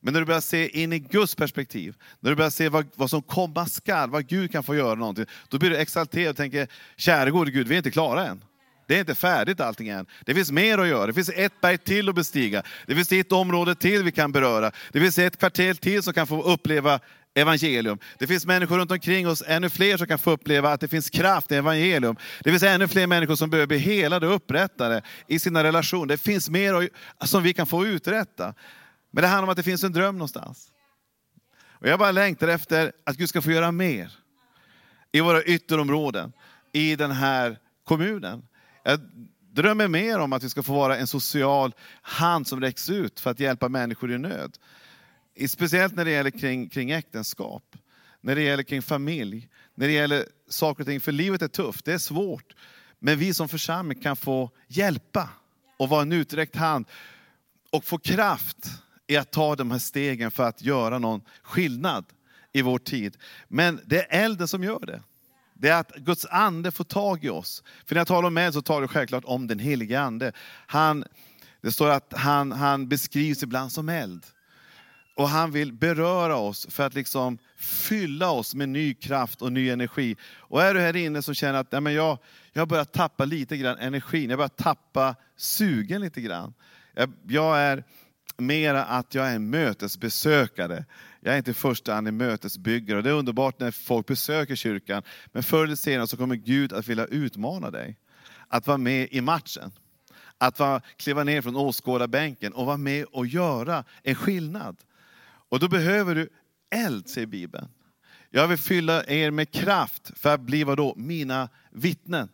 Men 0.00 0.12
när 0.12 0.20
du 0.20 0.26
börjar 0.26 0.40
se 0.40 0.82
in 0.82 0.92
i 0.92 0.98
Guds 0.98 1.34
perspektiv, 1.34 1.94
när 2.20 2.30
du 2.30 2.36
börjar 2.36 2.50
se 2.50 2.68
vad, 2.68 2.86
vad 2.94 3.10
som 3.10 3.22
komma 3.22 3.66
skall, 3.66 4.10
vad 4.10 4.26
Gud 4.26 4.52
kan 4.52 4.64
få 4.64 4.76
göra 4.76 4.94
någonting, 4.94 5.26
då 5.48 5.58
blir 5.58 5.70
du 5.70 5.76
exalterad 5.76 6.30
och 6.30 6.36
tänker, 6.36 6.68
käre 6.96 7.30
gode 7.30 7.50
Gud, 7.50 7.68
vi 7.68 7.74
är 7.74 7.78
inte 7.78 7.90
klara 7.90 8.26
än. 8.26 8.44
Det 8.86 8.96
är 8.96 9.00
inte 9.00 9.14
färdigt 9.14 9.60
allting 9.60 9.88
än. 9.88 10.06
Det 10.24 10.34
finns 10.34 10.50
mer 10.50 10.78
att 10.78 10.88
göra. 10.88 11.06
Det 11.06 11.14
finns 11.14 11.30
ett 11.34 11.60
berg 11.60 11.78
till 11.78 12.08
att 12.08 12.14
bestiga. 12.14 12.62
Det 12.86 12.94
finns 12.94 13.12
ett 13.12 13.32
område 13.32 13.74
till 13.74 14.02
vi 14.02 14.12
kan 14.12 14.32
beröra. 14.32 14.72
Det 14.92 15.00
finns 15.00 15.18
ett 15.18 15.38
kvarter 15.38 15.74
till 15.74 16.02
som 16.02 16.12
kan 16.12 16.26
få 16.26 16.42
uppleva 16.42 17.00
evangelium. 17.36 17.98
Det 18.18 18.26
finns 18.26 18.46
människor 18.46 18.78
runt 18.78 18.90
omkring 18.90 19.28
oss, 19.28 19.42
ännu 19.46 19.70
fler 19.70 19.96
som 19.96 20.06
kan 20.06 20.18
få 20.18 20.30
uppleva 20.30 20.72
att 20.72 20.80
det 20.80 20.88
finns 20.88 21.10
kraft 21.10 21.52
i 21.52 21.54
evangelium. 21.54 22.16
Det 22.40 22.50
finns 22.50 22.62
ännu 22.62 22.88
fler 22.88 23.06
människor 23.06 23.34
som 23.34 23.50
behöver 23.50 23.66
bli 23.66 23.78
helade 23.78 24.26
och 24.26 24.34
upprättade 24.34 25.02
i 25.26 25.38
sina 25.38 25.64
relationer. 25.64 26.06
Det 26.06 26.18
finns 26.18 26.50
mer 26.50 26.88
som 27.24 27.42
vi 27.42 27.52
kan 27.52 27.66
få 27.66 27.86
uträtta. 27.86 28.54
Men 29.10 29.22
det 29.22 29.28
handlar 29.28 29.42
om 29.42 29.48
att 29.48 29.56
det 29.56 29.62
finns 29.62 29.84
en 29.84 29.92
dröm 29.92 30.14
någonstans. 30.14 30.68
Och 31.80 31.88
jag 31.88 31.98
bara 31.98 32.12
längtar 32.12 32.48
efter 32.48 32.92
att 33.06 33.16
Gud 33.16 33.28
ska 33.28 33.42
få 33.42 33.50
göra 33.50 33.72
mer 33.72 34.12
i 35.12 35.20
våra 35.20 35.42
ytterområden, 35.42 36.32
i 36.72 36.96
den 36.96 37.10
här 37.10 37.58
kommunen. 37.84 38.42
Jag 38.84 39.00
drömmer 39.52 39.88
mer 39.88 40.18
om 40.18 40.32
att 40.32 40.44
vi 40.44 40.50
ska 40.50 40.62
få 40.62 40.72
vara 40.72 40.96
en 40.96 41.06
social 41.06 41.74
hand 42.02 42.46
som 42.46 42.60
räcks 42.60 42.90
ut 42.90 43.20
för 43.20 43.30
att 43.30 43.40
hjälpa 43.40 43.68
människor 43.68 44.12
i 44.12 44.18
nöd. 44.18 44.56
Speciellt 45.48 45.94
när 45.94 46.04
det 46.04 46.10
gäller 46.10 46.30
kring, 46.30 46.68
kring 46.68 46.90
äktenskap, 46.90 47.76
när 48.20 48.34
det 48.34 48.42
gäller 48.42 48.62
kring 48.62 48.82
familj, 48.82 49.48
när 49.74 49.86
det 49.86 49.92
gäller 49.92 50.26
saker 50.48 50.82
och 50.82 50.86
ting. 50.86 51.00
För 51.00 51.12
livet 51.12 51.42
är 51.42 51.48
tufft, 51.48 51.84
det 51.84 51.92
är 51.92 51.98
svårt. 51.98 52.54
Men 52.98 53.18
vi 53.18 53.34
som 53.34 53.48
församling 53.48 54.00
kan 54.00 54.16
få 54.16 54.50
hjälpa 54.68 55.28
och 55.76 55.88
vara 55.88 56.02
en 56.02 56.12
uträckt 56.12 56.56
hand 56.56 56.86
och 57.70 57.84
få 57.84 57.98
kraft 57.98 58.56
i 59.06 59.16
att 59.16 59.30
ta 59.30 59.56
de 59.56 59.70
här 59.70 59.78
stegen 59.78 60.30
för 60.30 60.42
att 60.42 60.62
göra 60.62 60.98
någon 60.98 61.20
skillnad 61.42 62.04
i 62.52 62.62
vår 62.62 62.78
tid. 62.78 63.16
Men 63.48 63.80
det 63.84 63.98
är 63.98 64.24
elden 64.24 64.48
som 64.48 64.64
gör 64.64 64.86
det. 64.86 65.02
Det 65.54 65.68
är 65.68 65.80
att 65.80 65.96
Guds 65.96 66.26
ande 66.30 66.70
får 66.70 66.84
tag 66.84 67.24
i 67.24 67.28
oss. 67.28 67.62
För 67.86 67.94
när 67.94 68.00
jag 68.00 68.08
talar 68.08 68.26
om 68.26 68.36
eld 68.36 68.54
så 68.54 68.62
talar 68.62 68.80
jag 68.80 68.90
självklart 68.90 69.24
om 69.24 69.46
den 69.46 69.58
helige 69.58 70.00
ande. 70.00 70.32
Han, 70.66 71.04
det 71.60 71.72
står 71.72 71.90
att 71.90 72.12
han, 72.16 72.52
han 72.52 72.88
beskrivs 72.88 73.42
ibland 73.42 73.72
som 73.72 73.88
eld. 73.88 74.26
Och 75.16 75.28
han 75.28 75.50
vill 75.50 75.72
beröra 75.72 76.36
oss 76.36 76.66
för 76.70 76.86
att 76.86 76.94
liksom 76.94 77.38
fylla 77.56 78.30
oss 78.30 78.54
med 78.54 78.68
ny 78.68 78.94
kraft 78.94 79.42
och 79.42 79.52
ny 79.52 79.70
energi. 79.70 80.16
Och 80.38 80.62
är 80.62 80.74
du 80.74 80.80
här 80.80 80.96
inne 80.96 81.22
som 81.22 81.34
känner 81.34 81.58
att 81.58 81.66
ja, 81.70 81.80
men 81.80 81.94
jag, 81.94 82.18
jag 82.52 82.68
börjar 82.68 82.84
tappa 82.84 83.24
lite 83.24 83.56
grann 83.56 83.78
energin, 83.78 84.30
jag 84.30 84.38
börjar 84.38 84.48
tappa 84.48 85.14
sugen 85.36 86.00
lite 86.00 86.20
grann. 86.20 86.54
Jag, 86.94 87.12
jag 87.28 87.58
är 87.58 87.84
mera 88.36 88.84
att 88.84 89.14
jag 89.14 89.28
är 89.28 89.36
en 89.36 89.50
mötesbesökare. 89.50 90.84
Jag 91.20 91.34
är 91.34 91.38
inte 91.38 91.50
i 91.50 91.54
första 91.54 91.94
hand 91.94 92.08
en 92.08 92.16
mötesbyggare. 92.16 93.02
Det 93.02 93.10
är 93.10 93.14
underbart 93.14 93.60
när 93.60 93.70
folk 93.70 94.06
besöker 94.06 94.54
kyrkan. 94.54 95.02
Men 95.26 95.42
förr 95.42 95.64
eller 95.64 95.76
senare 95.76 96.06
så 96.06 96.16
kommer 96.16 96.36
Gud 96.36 96.72
att 96.72 96.86
vilja 96.86 97.06
utmana 97.06 97.70
dig. 97.70 97.96
Att 98.48 98.66
vara 98.66 98.78
med 98.78 99.08
i 99.10 99.20
matchen. 99.20 99.72
Att 100.38 100.58
vara, 100.58 100.80
kliva 100.96 101.24
ner 101.24 101.42
från 101.42 101.56
åskådarbänken 101.56 102.52
och 102.52 102.66
vara 102.66 102.76
med 102.76 103.04
och 103.04 103.26
göra 103.26 103.84
en 104.02 104.14
skillnad. 104.14 104.76
Och 105.48 105.60
då 105.60 105.68
behöver 105.68 106.14
du 106.14 106.28
eld, 106.74 107.08
säger 107.08 107.26
Bibeln. 107.26 107.68
Jag 108.30 108.48
vill 108.48 108.58
fylla 108.58 109.04
er 109.04 109.30
med 109.30 109.50
kraft 109.50 110.10
för 110.18 110.34
att 110.34 110.40
bli 110.40 110.64
vadå? 110.64 110.94
Mina 110.96 111.48
vittnen. 111.70 112.28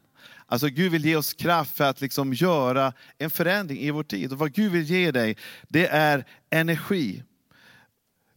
Alltså 0.46 0.68
Gud 0.68 0.92
vill 0.92 1.04
ge 1.04 1.16
oss 1.16 1.34
kraft 1.34 1.76
för 1.76 1.84
att 1.84 2.00
liksom 2.00 2.32
göra 2.32 2.92
en 3.18 3.30
förändring 3.30 3.78
i 3.78 3.90
vår 3.90 4.02
tid. 4.02 4.32
Och 4.32 4.38
vad 4.38 4.52
Gud 4.52 4.72
vill 4.72 4.82
ge 4.82 5.10
dig, 5.10 5.36
det 5.68 5.86
är 5.86 6.24
energi. 6.50 7.22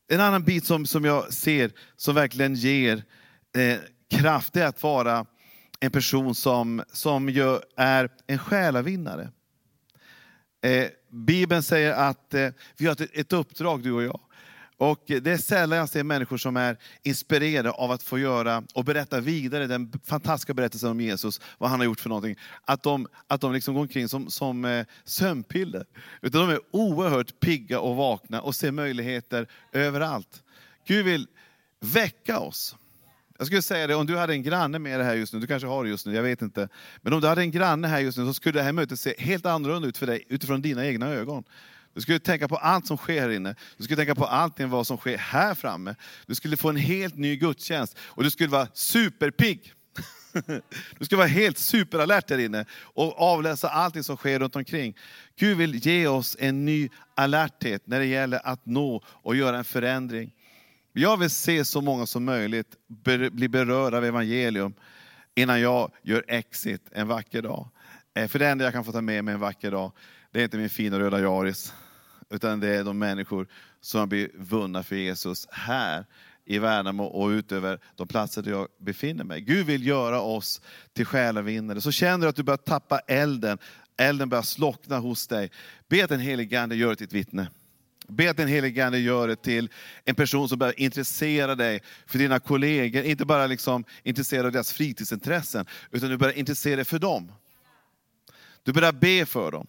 En 0.07 0.19
annan 0.19 0.43
bit 0.43 0.65
som, 0.65 0.85
som 0.85 1.05
jag 1.05 1.33
ser 1.33 1.71
som 1.95 2.15
verkligen 2.15 2.55
ger 2.55 3.03
eh, 3.57 3.77
kraft, 4.09 4.53
det 4.53 4.61
är 4.61 4.67
att 4.67 4.83
vara 4.83 5.25
en 5.79 5.91
person 5.91 6.35
som, 6.35 6.83
som 6.91 7.29
gör, 7.29 7.63
är 7.75 8.09
en 8.27 8.39
själavinnare. 8.39 9.29
Eh, 10.63 10.87
Bibeln 11.09 11.63
säger 11.63 11.93
att 11.93 12.33
eh, 12.33 12.49
vi 12.77 12.85
har 12.85 12.93
ett, 12.93 13.09
ett 13.13 13.33
uppdrag, 13.33 13.83
du 13.83 13.91
och 13.91 14.03
jag. 14.03 14.19
Och 14.77 15.03
det 15.07 15.27
är 15.27 15.37
sällan 15.37 15.79
jag 15.79 15.89
ser 15.89 16.03
människor 16.03 16.37
som 16.37 16.57
är 16.57 16.77
inspirerade 17.03 17.71
av 17.71 17.91
att 17.91 18.03
få 18.03 18.19
göra 18.19 18.63
och 18.73 18.85
berätta 18.85 19.19
vidare 19.19 19.67
den 19.67 19.91
fantastiska 20.03 20.53
berättelsen 20.53 20.89
om 20.89 21.01
Jesus, 21.01 21.41
vad 21.57 21.69
han 21.69 21.79
har 21.79 21.85
gjort 21.85 21.99
för 21.99 22.09
någonting. 22.09 22.35
Att 22.65 22.83
de, 22.83 23.07
att 23.27 23.41
de 23.41 23.53
liksom 23.53 23.73
går 23.73 23.81
omkring 23.81 24.09
som, 24.09 24.29
som 24.29 24.65
eh, 24.65 24.85
sömnpiller. 25.03 25.85
Utan 26.21 26.41
de 26.41 26.49
är 26.49 26.59
oerhört 26.71 27.39
pigga 27.39 27.79
och 27.79 27.95
vakna 27.95 28.41
och 28.41 28.55
ser 28.55 28.71
möjligheter 28.71 29.47
överallt. 29.71 30.43
Gud 30.87 31.05
vill 31.05 31.27
väcka 31.79 32.39
oss. 32.39 32.75
Jag 33.37 33.47
skulle 33.47 33.61
säga 33.61 33.87
det, 33.87 33.95
om 33.95 34.05
du 34.05 34.17
hade 34.17 34.33
en 34.33 34.43
granne 34.43 34.79
med 34.79 34.99
dig 34.99 35.07
här 35.07 35.15
just 35.15 35.33
nu, 35.33 35.39
du 35.39 35.47
kanske 35.47 35.67
har 35.67 35.83
det 35.83 35.89
just 35.89 36.05
nu, 36.05 36.15
jag 36.15 36.23
vet 36.23 36.41
inte. 36.41 36.69
Men 37.01 37.13
om 37.13 37.21
du 37.21 37.27
hade 37.27 37.41
en 37.41 37.51
granne 37.51 37.87
här 37.87 37.99
just 37.99 38.17
nu 38.17 38.25
så 38.25 38.33
skulle 38.33 38.59
det 38.59 38.63
här 38.63 38.71
mötet 38.71 38.99
se 38.99 39.15
helt 39.17 39.45
annorlunda 39.45 39.87
ut 39.87 39.97
för 39.97 40.07
dig 40.07 40.23
utifrån 40.29 40.61
dina 40.61 40.85
egna 40.85 41.09
ögon. 41.09 41.43
Du 41.95 42.01
skulle 42.01 42.19
tänka 42.19 42.47
på 42.47 42.57
allt 42.57 42.87
som 42.87 42.97
sker 42.97 43.21
här 43.21 43.29
inne. 43.29 43.55
Du 43.77 43.83
skulle 43.83 43.97
tänka 43.97 44.15
på 44.15 44.25
allting 44.25 44.69
vad 44.69 44.87
som 44.87 44.97
sker 44.97 45.17
här 45.17 45.55
framme. 45.55 45.95
Du 46.25 46.35
skulle 46.35 46.57
få 46.57 46.69
en 46.69 46.75
helt 46.75 47.15
ny 47.15 47.35
gudstjänst 47.35 47.97
och 47.99 48.23
du 48.23 48.31
skulle 48.31 48.49
vara 48.49 48.67
superpigg. 48.73 49.73
Du 50.99 51.05
skulle 51.05 51.17
vara 51.17 51.27
helt 51.27 51.57
superalert 51.57 52.27
där 52.27 52.37
inne 52.37 52.65
och 52.71 53.21
avläsa 53.21 53.69
allting 53.69 54.03
som 54.03 54.17
sker 54.17 54.39
runt 54.39 54.55
omkring. 54.55 54.97
Gud 55.35 55.57
vill 55.57 55.75
ge 55.75 56.07
oss 56.07 56.37
en 56.39 56.65
ny 56.65 56.89
alerthet 57.15 57.87
när 57.87 57.99
det 57.99 58.05
gäller 58.05 58.41
att 58.43 58.65
nå 58.65 59.03
och 59.07 59.35
göra 59.35 59.57
en 59.57 59.65
förändring. 59.65 60.31
Jag 60.93 61.17
vill 61.17 61.29
se 61.29 61.65
så 61.65 61.81
många 61.81 62.05
som 62.05 62.25
möjligt 62.25 62.75
bli 63.31 63.49
berörda 63.49 63.97
av 63.97 64.05
evangelium 64.05 64.73
innan 65.35 65.61
jag 65.61 65.91
gör 66.03 66.25
exit 66.27 66.81
en 66.91 67.07
vacker 67.07 67.41
dag. 67.41 67.69
Eh, 68.15 68.27
för 68.27 68.39
det 68.39 68.47
enda 68.47 68.65
jag 68.65 68.73
kan 68.73 68.83
få 68.83 68.91
ta 68.91 69.01
med 69.01 69.23
mig 69.23 69.33
en 69.33 69.39
vacker 69.39 69.71
dag, 69.71 69.91
det 70.31 70.39
är 70.39 70.43
inte 70.43 70.57
min 70.57 70.69
fina 70.69 70.99
röda 70.99 71.19
Yaris, 71.19 71.73
utan 72.29 72.59
det 72.59 72.67
är 72.67 72.83
de 72.83 72.99
människor 72.99 73.47
som 73.81 73.99
har 73.99 74.07
blivit 74.07 74.35
vunna 74.35 74.83
för 74.83 74.95
Jesus 74.95 75.47
här 75.51 76.05
i 76.45 76.59
Värnamo 76.59 77.03
och 77.03 77.27
utöver 77.27 77.79
de 77.95 78.07
platser 78.07 78.41
där 78.41 78.51
jag 78.51 78.67
befinner 78.79 79.23
mig. 79.23 79.41
Gud 79.41 79.65
vill 79.65 79.87
göra 79.87 80.21
oss 80.21 80.61
till 80.93 81.05
själavinnare. 81.05 81.81
Så 81.81 81.91
känner 81.91 82.25
du 82.25 82.29
att 82.29 82.35
du 82.35 82.43
börjar 82.43 82.57
tappa 82.57 82.99
elden, 82.99 83.57
elden 83.97 84.29
börjar 84.29 84.43
slockna 84.43 84.99
hos 84.99 85.27
dig. 85.27 85.51
Be 85.87 86.03
att 86.03 86.09
den 86.09 86.19
helige 86.19 86.61
Ande 86.61 86.75
gör 86.75 86.89
det 86.89 86.95
till 86.95 87.05
ett 87.05 87.13
vittne. 87.13 87.47
Be 88.07 88.29
att 88.29 88.37
den 88.37 88.47
helige 88.47 88.85
Ande 88.85 88.99
gör 88.99 89.27
det 89.27 89.35
till 89.35 89.69
en 90.05 90.15
person 90.15 90.49
som 90.49 90.59
börjar 90.59 90.79
intressera 90.79 91.55
dig 91.55 91.81
för 92.05 92.19
dina 92.19 92.39
kollegor. 92.39 93.03
Inte 93.03 93.25
bara 93.25 93.47
liksom 93.47 93.83
intresserad 94.03 94.45
av 94.45 94.51
deras 94.51 94.73
fritidsintressen, 94.73 95.65
utan 95.91 96.09
du 96.09 96.17
börjar 96.17 96.37
intressera 96.37 96.75
dig 96.75 96.85
för 96.85 96.99
dem. 96.99 97.31
Du 98.63 98.73
börjar 98.73 98.91
be 98.91 99.25
för 99.25 99.51
dem. 99.51 99.67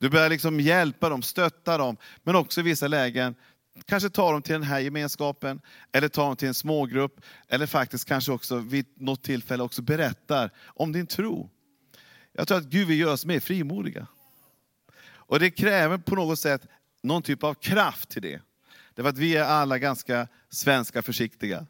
Du 0.00 0.08
börjar 0.08 0.30
liksom 0.30 0.60
hjälpa 0.60 1.08
dem, 1.08 1.22
stötta 1.22 1.78
dem, 1.78 1.96
men 2.22 2.36
också 2.36 2.60
i 2.60 2.62
vissa 2.62 2.88
lägen 2.88 3.34
kanske 3.84 4.10
ta 4.10 4.32
dem 4.32 4.42
till 4.42 4.52
den 4.52 4.62
här 4.62 4.80
gemenskapen, 4.80 5.60
eller 5.92 6.08
ta 6.08 6.26
dem 6.26 6.36
till 6.36 6.48
en 6.48 6.54
smågrupp, 6.54 7.20
eller 7.48 7.66
faktiskt 7.66 8.04
kanske 8.04 8.32
också 8.32 8.58
vid 8.58 8.86
något 8.94 9.22
tillfälle 9.22 9.62
också 9.62 9.82
berättar 9.82 10.50
om 10.66 10.92
din 10.92 11.06
tro. 11.06 11.50
Jag 12.32 12.48
tror 12.48 12.58
att 12.58 12.64
Gud 12.64 12.88
vill 12.88 13.00
göra 13.00 13.12
oss 13.12 13.26
mer 13.26 13.40
frimodiga. 13.40 14.06
Och 15.02 15.40
det 15.40 15.50
kräver 15.50 15.98
på 15.98 16.14
något 16.14 16.38
sätt 16.38 16.66
någon 17.02 17.22
typ 17.22 17.44
av 17.44 17.54
kraft 17.54 18.08
till 18.08 18.22
det. 18.22 18.40
Därför 18.94 19.10
att 19.10 19.18
vi 19.18 19.36
är 19.36 19.44
alla 19.44 19.78
ganska 19.78 20.28
svenska 20.48 21.02
försiktiga. 21.02 21.66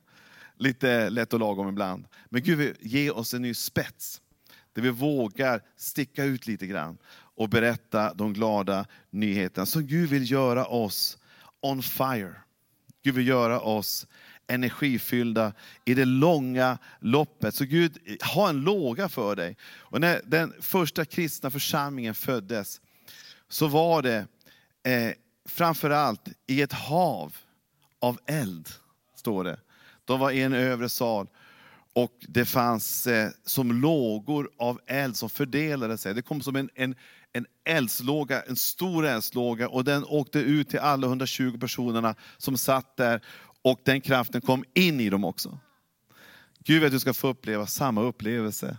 Lite 0.57 1.11
lätt 1.11 1.33
och 1.33 1.41
lagom 1.41 1.69
ibland. 1.69 2.05
Men 2.29 2.43
Gud 2.43 2.59
vill 2.59 2.75
ge 2.81 3.11
oss 3.11 3.35
en 3.35 3.43
ny 3.43 3.55
spets. 3.55 4.21
Där 4.73 4.83
vi 4.83 4.91
vågar 4.91 5.63
sticka 5.77 6.25
ut 6.25 6.47
lite 6.47 6.67
grann 6.67 6.99
och 7.40 7.49
berätta 7.49 8.14
de 8.14 8.32
glada 8.32 8.87
nyheterna. 9.11 9.66
Så 9.66 9.80
Gud 9.80 10.11
vill 10.11 10.30
göra 10.30 10.66
oss 10.66 11.18
on 11.61 11.82
fire. 11.82 12.35
Gud 13.02 13.14
vill 13.14 13.28
göra 13.28 13.61
oss 13.61 14.06
energifyllda 14.47 15.52
i 15.85 15.94
det 15.94 16.04
långa 16.04 16.78
loppet. 16.99 17.54
Så 17.54 17.64
Gud 17.64 17.99
ha 18.35 18.49
en 18.49 18.61
låga 18.61 19.09
för 19.09 19.37
dig. 19.37 19.56
Och 19.62 20.00
när 20.00 20.20
den 20.26 20.54
första 20.61 21.04
kristna 21.04 21.50
församlingen 21.50 22.14
föddes 22.14 22.80
så 23.49 23.68
var 23.68 24.02
det 24.02 24.26
eh, 24.82 25.12
framförallt 25.49 26.28
i 26.47 26.62
ett 26.62 26.73
hav 26.73 27.37
av 28.00 28.18
eld, 28.26 28.68
står 29.14 29.44
det. 29.44 29.59
De 30.04 30.20
var 30.20 30.30
i 30.30 30.42
en 30.42 30.52
övre 30.52 30.88
sal 30.88 31.26
och 31.92 32.12
det 32.20 32.44
fanns 32.44 33.06
eh, 33.06 33.30
som 33.44 33.73
lågor 33.73 34.50
av 34.59 34.80
eld 34.87 35.16
som 35.16 35.30
fördelade 35.30 35.99
sig. 35.99 36.14
Det 36.14 36.23
kom 36.23 36.42
som 36.42 36.56
en, 36.56 36.70
en, 36.75 36.94
en 37.33 37.47
eldslåga, 37.65 38.43
en 38.43 38.57
stor 38.57 39.07
eldslåga 39.07 39.69
och 39.69 39.85
den 39.85 40.05
åkte 40.05 40.39
ut 40.39 40.69
till 40.69 40.79
alla 40.79 41.07
120 41.07 41.59
personerna 41.61 42.15
som 42.37 42.57
satt 42.57 42.97
där 42.97 43.21
och 43.63 43.81
den 43.85 44.01
kraften 44.01 44.41
kom 44.41 44.65
in 44.75 45.01
i 45.01 45.11
dem 45.11 45.25
också. 45.25 45.59
Gud 46.65 46.81
vet 46.81 46.87
att 46.87 46.93
du 46.93 47.01
ska 47.01 47.15
få 47.15 47.29
uppleva 47.29 47.67
samma 47.67 48.03
upplevelse 48.03 48.77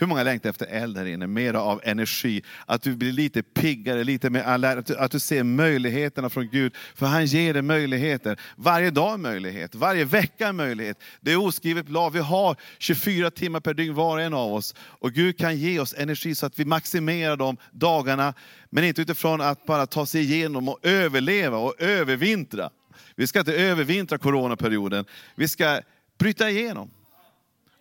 hur 0.00 0.06
många 0.06 0.22
längtar 0.22 0.50
efter 0.50 0.66
eld 0.66 0.96
här 0.96 1.04
inne? 1.04 1.26
Mera 1.26 1.62
av 1.62 1.80
energi. 1.84 2.42
Att 2.66 2.82
du 2.82 2.96
blir 2.96 3.12
lite 3.12 3.42
piggare, 3.42 4.04
lite 4.04 4.30
mer 4.30 4.42
alert. 4.42 4.78
Att 4.78 4.86
du, 4.86 4.96
att 4.96 5.10
du 5.10 5.20
ser 5.20 5.42
möjligheterna 5.42 6.30
från 6.30 6.48
Gud. 6.48 6.74
För 6.94 7.06
han 7.06 7.26
ger 7.26 7.52
dig 7.54 7.62
möjligheter. 7.62 8.40
Varje 8.56 8.90
dag 8.90 9.14
en 9.14 9.22
möjlighet, 9.22 9.74
varje 9.74 10.04
vecka 10.04 10.48
en 10.48 10.56
möjlighet. 10.56 11.02
Det 11.20 11.32
är 11.32 11.46
oskrivet 11.46 11.88
lag. 11.88 12.10
Vi 12.10 12.18
har 12.18 12.56
24 12.78 13.30
timmar 13.30 13.60
per 13.60 13.74
dygn 13.74 13.94
var 13.94 14.16
och 14.16 14.22
en 14.22 14.34
av 14.34 14.52
oss. 14.52 14.74
Och 14.78 15.12
Gud 15.12 15.38
kan 15.38 15.56
ge 15.56 15.80
oss 15.80 15.94
energi 15.98 16.34
så 16.34 16.46
att 16.46 16.58
vi 16.58 16.64
maximerar 16.64 17.36
de 17.36 17.56
dagarna. 17.70 18.34
Men 18.70 18.84
inte 18.84 19.02
utifrån 19.02 19.40
att 19.40 19.66
bara 19.66 19.86
ta 19.86 20.06
sig 20.06 20.20
igenom 20.20 20.68
och 20.68 20.78
överleva 20.82 21.58
och 21.58 21.74
övervintra. 21.78 22.70
Vi 23.16 23.26
ska 23.26 23.38
inte 23.38 23.54
övervintra 23.54 24.18
coronaperioden. 24.18 25.04
Vi 25.34 25.48
ska 25.48 25.80
bryta 26.18 26.50
igenom 26.50 26.90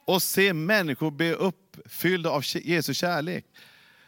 och 0.09 0.21
se 0.21 0.53
människor 0.53 1.11
bli 1.11 1.33
uppfyllda 1.33 2.29
av 2.29 2.43
Jesu 2.63 2.93
kärlek. 2.93 3.45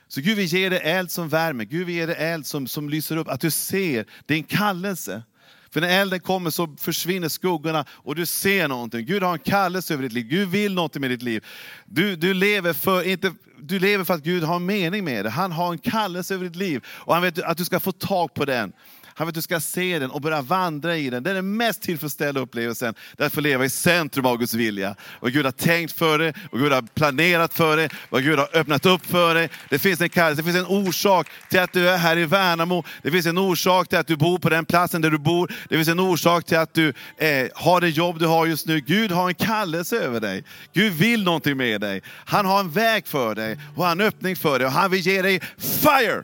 Så 0.07 0.21
Gud, 0.21 0.37
vi 0.37 0.43
ger 0.43 0.69
dig 0.69 0.79
eld 0.83 1.11
som 1.11 1.29
värmer, 1.29 1.63
Gud 1.63 1.87
vi 1.87 1.93
ger 1.93 2.07
dig 2.07 2.15
eld 2.19 2.45
som, 2.45 2.67
som 2.67 2.89
lyser 2.89 3.17
upp, 3.17 3.27
att 3.27 3.41
du 3.41 3.51
ser 3.51 4.05
din 4.25 4.43
kallelse. 4.43 5.23
För 5.71 5.81
när 5.81 6.01
elden 6.01 6.19
kommer 6.19 6.49
så 6.49 6.75
försvinner 6.79 7.29
skuggorna 7.29 7.85
och 7.89 8.15
du 8.15 8.25
ser 8.25 8.67
någonting. 8.67 9.05
Gud 9.05 9.23
har 9.23 9.33
en 9.33 9.39
kallelse 9.39 9.93
över 9.93 10.03
ditt 10.03 10.13
liv, 10.13 10.27
Gud 10.27 10.49
vill 10.49 10.73
någonting 10.73 11.01
med 11.01 11.09
ditt 11.09 11.21
liv. 11.21 11.45
Du, 11.85 12.15
du, 12.15 12.33
lever, 12.33 12.73
för, 12.73 13.03
inte, 13.03 13.33
du 13.59 13.79
lever 13.79 14.03
för 14.03 14.13
att 14.13 14.23
Gud 14.23 14.43
har 14.43 14.55
en 14.55 14.65
mening 14.65 15.03
med 15.03 15.25
det. 15.25 15.29
Han 15.29 15.51
har 15.51 15.71
en 15.71 15.79
kallelse 15.79 16.33
över 16.33 16.45
ditt 16.45 16.55
liv 16.55 16.85
och 16.87 17.13
han 17.13 17.23
vet 17.23 17.39
att 17.39 17.57
du 17.57 17.65
ska 17.65 17.79
få 17.79 17.91
tag 17.91 18.33
på 18.33 18.45
den. 18.45 18.73
Han 19.13 19.27
vill 19.27 19.31
att 19.31 19.35
du 19.35 19.41
ska 19.41 19.59
se 19.59 19.99
den 19.99 20.11
och 20.11 20.21
börja 20.21 20.41
vandra 20.41 20.97
i 20.97 21.09
den. 21.09 21.23
Det 21.23 21.29
är 21.29 21.33
den 21.33 21.57
mest 21.57 21.81
tillfredsställande 21.81 22.39
upplevelsen. 22.39 22.93
Det 23.17 23.23
är 23.23 23.27
att 23.27 23.33
få 23.33 23.41
leva 23.41 23.65
i 23.65 23.69
centrum 23.69 24.25
av 24.25 24.37
Guds 24.37 24.53
vilja. 24.53 24.95
Vad 25.19 25.33
Gud 25.33 25.45
har 25.45 25.51
tänkt 25.51 25.93
för 25.93 26.19
dig, 26.19 26.33
vad 26.51 26.61
Gud 26.61 26.71
har 26.71 26.81
planerat 26.81 27.53
för 27.53 27.77
dig, 27.77 27.89
vad 28.09 28.23
Gud 28.23 28.39
har 28.39 28.49
öppnat 28.53 28.85
upp 28.85 29.05
för 29.05 29.35
dig. 29.35 29.49
Det 29.69 29.79
finns 29.79 30.01
en 30.01 30.09
kallelse, 30.09 30.41
det 30.41 30.51
finns 30.51 30.65
en 30.69 30.75
orsak 30.77 31.27
till 31.49 31.59
att 31.59 31.73
du 31.73 31.89
är 31.89 31.97
här 31.97 32.17
i 32.17 32.25
Värnamo. 32.25 32.83
Det 33.01 33.11
finns 33.11 33.25
en 33.25 33.37
orsak 33.37 33.87
till 33.89 33.97
att 33.97 34.07
du 34.07 34.15
bor 34.15 34.39
på 34.39 34.49
den 34.49 34.65
platsen 34.65 35.01
där 35.01 35.09
du 35.09 35.17
bor. 35.17 35.53
Det 35.69 35.75
finns 35.75 35.87
en 35.87 35.99
orsak 35.99 36.45
till 36.45 36.57
att 36.57 36.73
du 36.73 36.93
eh, 37.17 37.47
har 37.55 37.81
det 37.81 37.89
jobb 37.89 38.19
du 38.19 38.27
har 38.27 38.45
just 38.45 38.67
nu. 38.67 38.79
Gud 38.79 39.11
har 39.11 39.27
en 39.27 39.35
kallelse 39.35 39.99
över 39.99 40.19
dig. 40.19 40.43
Gud 40.73 40.93
vill 40.93 41.23
någonting 41.23 41.57
med 41.57 41.81
dig. 41.81 42.01
Han 42.25 42.45
har 42.45 42.59
en 42.59 42.71
väg 42.71 43.07
för 43.07 43.35
dig 43.35 43.57
och 43.75 43.85
han 43.85 43.99
har 43.99 44.05
en 44.05 44.13
öppning 44.13 44.35
för 44.35 44.59
dig 44.59 44.65
och 44.65 44.73
han 44.73 44.91
vill 44.91 44.99
ge 44.99 45.21
dig 45.21 45.41
fire. 45.57 46.23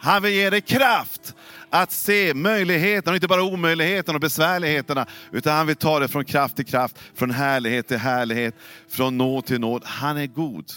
Han 0.00 0.22
vill 0.22 0.32
ge 0.32 0.50
dig 0.50 0.60
kraft 0.60 1.34
att 1.74 1.92
se 1.92 2.34
möjligheterna, 2.34 3.12
och 3.12 3.16
inte 3.16 3.28
bara 3.28 3.42
omöjligheterna 3.42 4.16
och 4.16 4.20
besvärligheterna, 4.20 5.06
utan 5.32 5.56
han 5.56 5.66
vill 5.66 5.76
ta 5.76 5.98
det 5.98 6.08
från 6.08 6.24
kraft 6.24 6.56
till 6.56 6.64
kraft, 6.64 6.98
från 7.14 7.30
härlighet 7.30 7.88
till 7.88 7.96
härlighet, 7.96 8.54
från 8.88 9.18
nåd 9.18 9.46
till 9.46 9.60
nåd. 9.60 9.82
Han 9.84 10.16
är 10.16 10.26
god. 10.26 10.72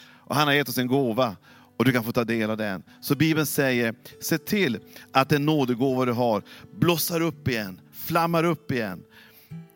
Och 0.00 0.36
han 0.36 0.46
har 0.46 0.54
gett 0.54 0.68
oss 0.68 0.78
en 0.78 0.86
gåva 0.86 1.36
och 1.76 1.84
du 1.84 1.92
kan 1.92 2.04
få 2.04 2.12
ta 2.12 2.24
del 2.24 2.50
av 2.50 2.56
den. 2.56 2.82
Så 3.00 3.14
Bibeln 3.14 3.46
säger, 3.46 3.94
se 4.20 4.38
till 4.38 4.78
att 5.12 5.28
den 5.28 5.46
nådegåva 5.46 6.04
du 6.04 6.12
har 6.12 6.42
blossar 6.74 7.20
upp 7.20 7.48
igen, 7.48 7.80
flammar 7.92 8.44
upp 8.44 8.72
igen. 8.72 9.02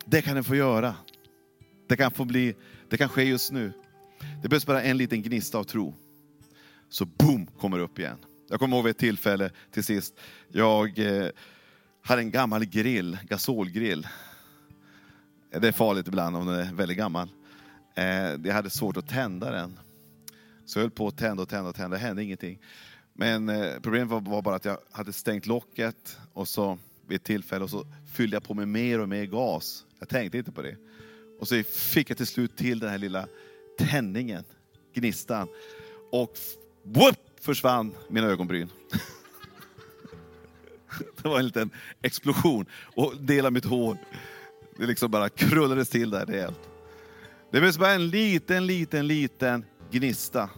Det 0.05 0.21
kan 0.21 0.35
den 0.35 0.43
få 0.43 0.55
göra. 0.55 0.95
Det 1.89 1.97
kan, 1.97 2.11
få 2.11 2.25
bli, 2.25 2.55
det 2.89 2.97
kan 2.97 3.09
ske 3.09 3.23
just 3.23 3.51
nu. 3.51 3.73
Det 4.41 4.49
behövs 4.49 4.65
bara 4.65 4.81
en 4.81 4.97
liten 4.97 5.21
gnista 5.21 5.57
av 5.57 5.63
tro. 5.63 5.93
Så 6.89 7.05
boom, 7.05 7.45
kommer 7.45 7.79
upp 7.79 7.99
igen. 7.99 8.17
Jag 8.53 8.59
kommer 8.59 8.77
ihåg 8.77 8.85
vid 8.85 8.91
ett 8.91 8.97
tillfälle 8.97 9.51
till 9.71 9.83
sist, 9.83 10.13
jag 10.47 10.99
eh, 10.99 11.29
hade 12.01 12.21
en 12.21 12.31
gammal 12.31 12.65
grill, 12.65 13.17
gasolgrill. 13.29 14.07
Det 15.51 15.67
är 15.67 15.71
farligt 15.71 16.07
ibland 16.07 16.35
om 16.35 16.45
den 16.45 16.55
är 16.55 16.73
väldigt 16.73 16.97
gammal. 16.97 17.29
Eh, 17.95 18.05
jag 18.05 18.53
hade 18.53 18.69
svårt 18.69 18.97
att 18.97 19.09
tända 19.09 19.51
den. 19.51 19.79
Så 20.65 20.79
jag 20.79 20.83
höll 20.83 20.91
på 20.91 21.07
att 21.07 21.17
tända 21.17 21.43
och 21.43 21.49
tända 21.49 21.69
och 21.69 21.75
tända, 21.75 21.97
det 21.97 22.03
hände 22.03 22.23
ingenting. 22.23 22.59
Men 23.13 23.49
eh, 23.49 23.79
problemet 23.81 24.09
var, 24.09 24.21
var, 24.21 24.41
bara 24.41 24.55
att 24.55 24.65
jag 24.65 24.77
hade 24.91 25.13
stängt 25.13 25.45
locket 25.45 26.17
och 26.33 26.47
så 26.47 26.77
vid 27.07 27.15
ett 27.15 27.23
tillfälle 27.23 27.63
och 27.63 27.69
så 27.69 27.85
fyllde 28.13 28.35
jag 28.35 28.43
på 28.43 28.53
med 28.53 28.67
mer 28.67 28.99
och 28.99 29.09
mer 29.09 29.25
gas. 29.25 29.85
Jag 29.99 30.09
tänkte 30.09 30.37
inte 30.37 30.51
på 30.51 30.61
det. 30.61 30.75
Och 31.39 31.47
så 31.47 31.63
fick 31.63 32.09
jag 32.09 32.17
till 32.17 32.27
slut 32.27 32.57
till 32.57 32.79
den 32.79 32.89
här 32.89 32.97
lilla 32.97 33.27
tändningen, 33.77 34.43
gnistan. 34.93 35.47
Och 36.11 36.37
whoop, 36.83 37.32
försvann 37.43 37.95
mina 38.07 38.27
ögonbryn. 38.27 38.69
Det 41.21 41.29
var 41.29 41.39
en 41.39 41.45
liten 41.45 41.69
explosion 42.01 42.65
och 42.95 43.17
del 43.17 43.45
av 43.45 43.53
mitt 43.53 43.65
hår. 43.65 43.97
Det 44.77 44.85
liksom 44.85 45.11
bara 45.11 45.29
krullades 45.29 45.89
till 45.89 46.09
där 46.09 46.25
rejält. 46.25 46.69
Det 47.51 47.59
behövs 47.59 47.77
bara 47.77 47.91
en 47.91 48.09
liten, 48.09 48.65
liten, 48.65 49.07
liten 49.07 49.65
gnista. 49.91 50.49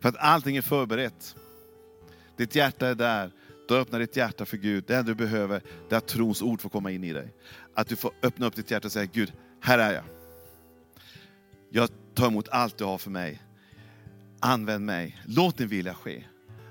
För 0.00 0.08
att 0.08 0.16
allting 0.18 0.56
är 0.56 0.62
förberett. 0.62 1.36
Ditt 2.36 2.54
hjärta 2.54 2.86
är 2.88 2.94
där. 2.94 3.30
Du 3.68 3.76
öppnar 3.76 3.98
ditt 3.98 4.16
hjärta 4.16 4.44
för 4.44 4.56
Gud. 4.56 4.84
Det 4.86 4.96
enda 4.96 5.08
du 5.08 5.14
behöver 5.14 5.62
är 5.90 5.96
att 5.96 6.08
trons 6.08 6.42
ord 6.42 6.60
får 6.60 6.68
komma 6.68 6.90
in 6.90 7.04
i 7.04 7.12
dig. 7.12 7.34
Att 7.74 7.88
du 7.88 7.96
får 7.96 8.12
öppna 8.22 8.46
upp 8.46 8.56
ditt 8.56 8.70
hjärta 8.70 8.88
och 8.88 8.92
säga, 8.92 9.08
Gud, 9.12 9.32
här 9.60 9.78
är 9.78 9.94
jag. 9.94 10.04
Jag 11.70 11.88
tar 12.14 12.26
emot 12.26 12.48
allt 12.48 12.78
du 12.78 12.84
har 12.84 12.98
för 12.98 13.10
mig. 13.10 13.40
Använd 14.46 14.84
mig. 14.84 15.16
Låt 15.26 15.58
din 15.58 15.68
vilja 15.68 15.94
ske. 15.94 16.24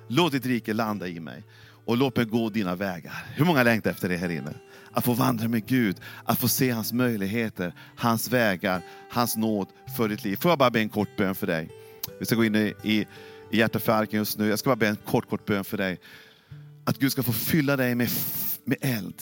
Låt 0.07 0.31
ditt 0.31 0.45
rike 0.45 0.73
landa 0.73 1.07
i 1.07 1.19
mig. 1.19 1.43
Och 1.85 1.97
låt 1.97 2.17
mig 2.17 2.25
gå 2.25 2.49
dina 2.49 2.75
vägar. 2.75 3.25
Hur 3.35 3.45
många 3.45 3.63
längtar 3.63 3.91
efter 3.91 4.09
det 4.09 4.17
här 4.17 4.29
inne? 4.29 4.53
Att 4.91 5.05
få 5.05 5.13
vandra 5.13 5.47
med 5.47 5.65
Gud, 5.65 5.97
att 6.25 6.39
få 6.39 6.47
se 6.47 6.69
hans 6.69 6.93
möjligheter, 6.93 7.73
hans 7.95 8.29
vägar, 8.29 8.81
hans 9.09 9.37
nåd 9.37 9.67
för 9.97 10.09
ditt 10.09 10.23
liv. 10.23 10.35
Får 10.35 10.51
jag 10.51 10.59
bara 10.59 10.69
be 10.69 10.79
en 10.79 10.89
kort 10.89 11.17
bön 11.17 11.35
för 11.35 11.47
dig? 11.47 11.69
Vi 12.19 12.25
ska 12.25 12.35
gå 12.35 12.45
in 12.45 12.55
i, 12.55 12.73
i, 12.83 13.07
i 13.51 13.57
hjärtat 13.57 13.83
för 13.83 13.91
arken 13.91 14.19
just 14.19 14.37
nu. 14.37 14.47
Jag 14.47 14.59
ska 14.59 14.69
bara 14.69 14.75
be 14.75 14.87
en 14.87 14.95
kort, 14.95 15.29
kort 15.29 15.45
bön 15.45 15.63
för 15.63 15.77
dig. 15.77 15.99
Att 16.85 16.99
Gud 16.99 17.11
ska 17.11 17.23
få 17.23 17.33
fylla 17.33 17.77
dig 17.77 17.95
med, 17.95 18.09
med 18.65 18.77
eld. 18.81 19.21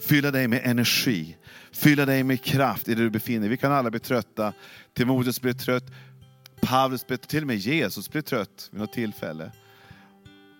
Fylla 0.00 0.30
dig 0.30 0.48
med 0.48 0.60
energi. 0.64 1.36
Fylla 1.72 2.06
dig 2.06 2.22
med 2.22 2.42
kraft 2.42 2.88
i 2.88 2.94
det 2.94 3.02
du 3.02 3.10
befinner 3.10 3.40
dig 3.40 3.48
Vi 3.48 3.56
kan 3.56 3.72
alla 3.72 3.90
bli 3.90 4.00
trötta. 4.00 4.52
Timoteus 4.94 5.40
blev 5.40 5.52
trött. 5.52 5.84
Paulus, 6.62 7.04
till 7.26 7.42
och 7.42 7.46
med 7.46 7.56
Jesus 7.56 8.10
blev 8.10 8.22
trött 8.22 8.68
vid 8.72 8.80
något 8.80 8.92
tillfälle. 8.92 9.52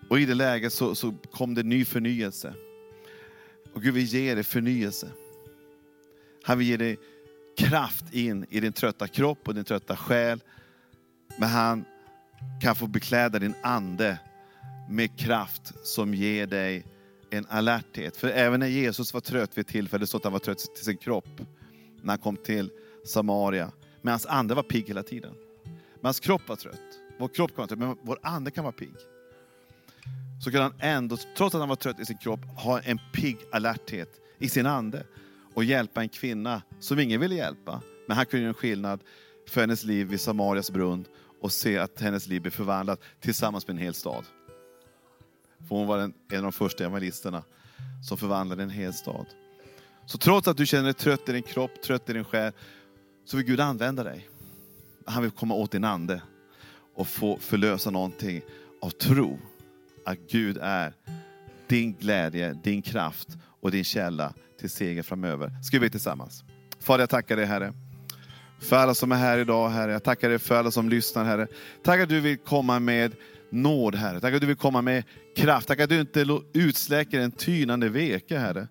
Och 0.09 0.19
i 0.19 0.25
det 0.25 0.33
läget 0.33 0.73
så, 0.73 0.95
så 0.95 1.13
kom 1.31 1.53
det 1.53 1.63
ny 1.63 1.85
förnyelse. 1.85 2.53
Och 3.73 3.81
Gud 3.81 3.93
vill 3.93 4.03
ge 4.03 4.35
dig 4.35 4.43
förnyelse. 4.43 5.07
Han 6.43 6.57
vill 6.57 6.67
ge 6.67 6.77
dig 6.77 6.97
kraft 7.57 8.13
in 8.13 8.45
i 8.49 8.59
din 8.59 8.73
trötta 8.73 9.07
kropp 9.07 9.47
och 9.47 9.55
din 9.55 9.63
trötta 9.63 9.95
själ. 9.97 10.43
Men 11.37 11.49
han 11.49 11.85
kan 12.61 12.75
få 12.75 12.87
bekläda 12.87 13.39
din 13.39 13.55
ande 13.63 14.19
med 14.89 15.19
kraft 15.19 15.73
som 15.83 16.13
ger 16.13 16.47
dig 16.47 16.85
en 17.29 17.45
alerthet. 17.49 18.17
För 18.17 18.27
även 18.27 18.59
när 18.59 18.67
Jesus 18.67 19.13
var 19.13 19.21
trött 19.21 19.57
vid 19.57 19.65
ett 19.65 19.71
tillfälle, 19.71 20.07
så 20.07 20.17
att 20.17 20.23
han 20.23 20.33
var 20.33 20.39
trött 20.39 20.75
till 20.75 20.85
sin 20.85 20.97
kropp, 20.97 21.41
när 22.01 22.11
han 22.11 22.19
kom 22.19 22.37
till 22.37 22.69
Samaria. 23.05 23.71
Men 24.01 24.11
hans 24.11 24.25
ande 24.25 24.55
var 24.55 24.63
pigg 24.63 24.87
hela 24.87 25.03
tiden. 25.03 25.33
Men 26.01 26.07
hans 26.07 26.19
kropp 26.19 26.49
var 26.49 26.55
trött. 26.55 26.99
Vår 27.19 27.27
kropp 27.27 27.49
kan 27.49 27.57
vara 27.57 27.67
trött, 27.67 27.79
men 27.79 27.97
vår 28.01 28.19
ande 28.23 28.51
kan 28.51 28.63
vara 28.63 28.73
pigg. 28.73 28.95
Så 30.43 30.51
kan 30.51 30.61
han 30.61 30.73
ändå, 30.79 31.17
trots 31.37 31.55
att 31.55 31.61
han 31.61 31.69
var 31.69 31.75
trött 31.75 31.99
i 31.99 32.05
sin 32.05 32.17
kropp, 32.17 32.39
ha 32.57 32.81
en 32.81 32.99
pigg 33.13 33.37
alerthet 33.51 34.09
i 34.39 34.49
sin 34.49 34.65
ande. 34.65 35.03
Och 35.53 35.63
hjälpa 35.63 36.01
en 36.01 36.09
kvinna 36.09 36.61
som 36.79 36.99
ingen 36.99 37.21
ville 37.21 37.35
hjälpa. 37.35 37.81
Men 38.07 38.17
han 38.17 38.25
kunde 38.25 38.41
göra 38.41 38.49
en 38.49 38.53
skillnad 38.53 38.99
för 39.49 39.61
hennes 39.61 39.83
liv 39.83 40.07
vid 40.07 40.21
Samarias 40.21 40.71
brunn 40.71 41.05
och 41.41 41.51
se 41.51 41.77
att 41.77 42.01
hennes 42.01 42.27
liv 42.27 42.41
blev 42.41 42.51
förvandlat 42.51 43.01
tillsammans 43.19 43.67
med 43.67 43.73
en 43.73 43.81
hel 43.81 43.93
stad. 43.93 44.25
För 45.67 45.75
hon 45.75 45.87
var 45.87 45.97
en, 45.97 46.13
en 46.29 46.37
av 46.37 46.43
de 46.43 46.51
första 46.51 46.83
evangelisterna 46.83 47.43
som 48.07 48.17
förvandlade 48.17 48.63
en 48.63 48.69
hel 48.69 48.93
stad. 48.93 49.25
Så 50.05 50.17
trots 50.17 50.47
att 50.47 50.57
du 50.57 50.65
känner 50.65 50.83
dig 50.83 50.93
trött 50.93 51.29
i 51.29 51.31
din 51.31 51.43
kropp, 51.43 51.81
trött 51.81 52.09
i 52.09 52.13
din 52.13 52.23
själ, 52.23 52.53
så 53.25 53.37
vill 53.37 53.45
Gud 53.45 53.59
använda 53.59 54.03
dig. 54.03 54.29
Han 55.05 55.21
vill 55.23 55.31
komma 55.31 55.53
åt 55.53 55.71
din 55.71 55.83
ande 55.83 56.21
och 56.95 57.07
få 57.07 57.37
förlösa 57.37 57.89
någonting 57.89 58.41
av 58.81 58.89
tro. 58.89 59.39
Att 60.05 60.17
Gud 60.29 60.57
är 60.61 60.93
din 61.67 61.93
glädje, 61.93 62.53
din 62.63 62.81
kraft 62.81 63.27
och 63.61 63.71
din 63.71 63.83
källa 63.83 64.33
till 64.59 64.69
seger 64.69 65.03
framöver. 65.03 65.63
Ska 65.63 65.77
vi 65.77 65.79
be 65.79 65.89
tillsammans? 65.89 66.43
Fader, 66.79 67.01
jag 67.01 67.09
tackar 67.09 67.37
dig 67.37 67.45
Herre. 67.45 67.73
För 68.61 68.75
alla 68.75 68.93
som 68.93 69.11
är 69.11 69.15
här 69.15 69.37
idag, 69.37 69.69
Herre. 69.69 69.91
Jag 69.91 70.03
tackar 70.03 70.29
dig 70.29 70.39
för 70.39 70.55
alla 70.55 70.71
som 70.71 70.89
lyssnar, 70.89 71.25
Herre. 71.25 71.47
Tack 71.83 71.99
att 71.99 72.09
du 72.09 72.19
vill 72.19 72.37
komma 72.37 72.79
med 72.79 73.15
nåd, 73.49 73.95
Herre. 73.95 74.19
Tack 74.19 74.33
att 74.33 74.41
du 74.41 74.47
vill 74.47 74.55
komma 74.55 74.81
med 74.81 75.03
kraft. 75.35 75.67
Tack 75.67 75.79
att 75.79 75.89
du 75.89 75.99
inte 75.99 76.39
utsläcker 76.53 77.19
en 77.19 77.31
tynande 77.31 77.89
veke, 77.89 78.37
Herre. 78.37 78.67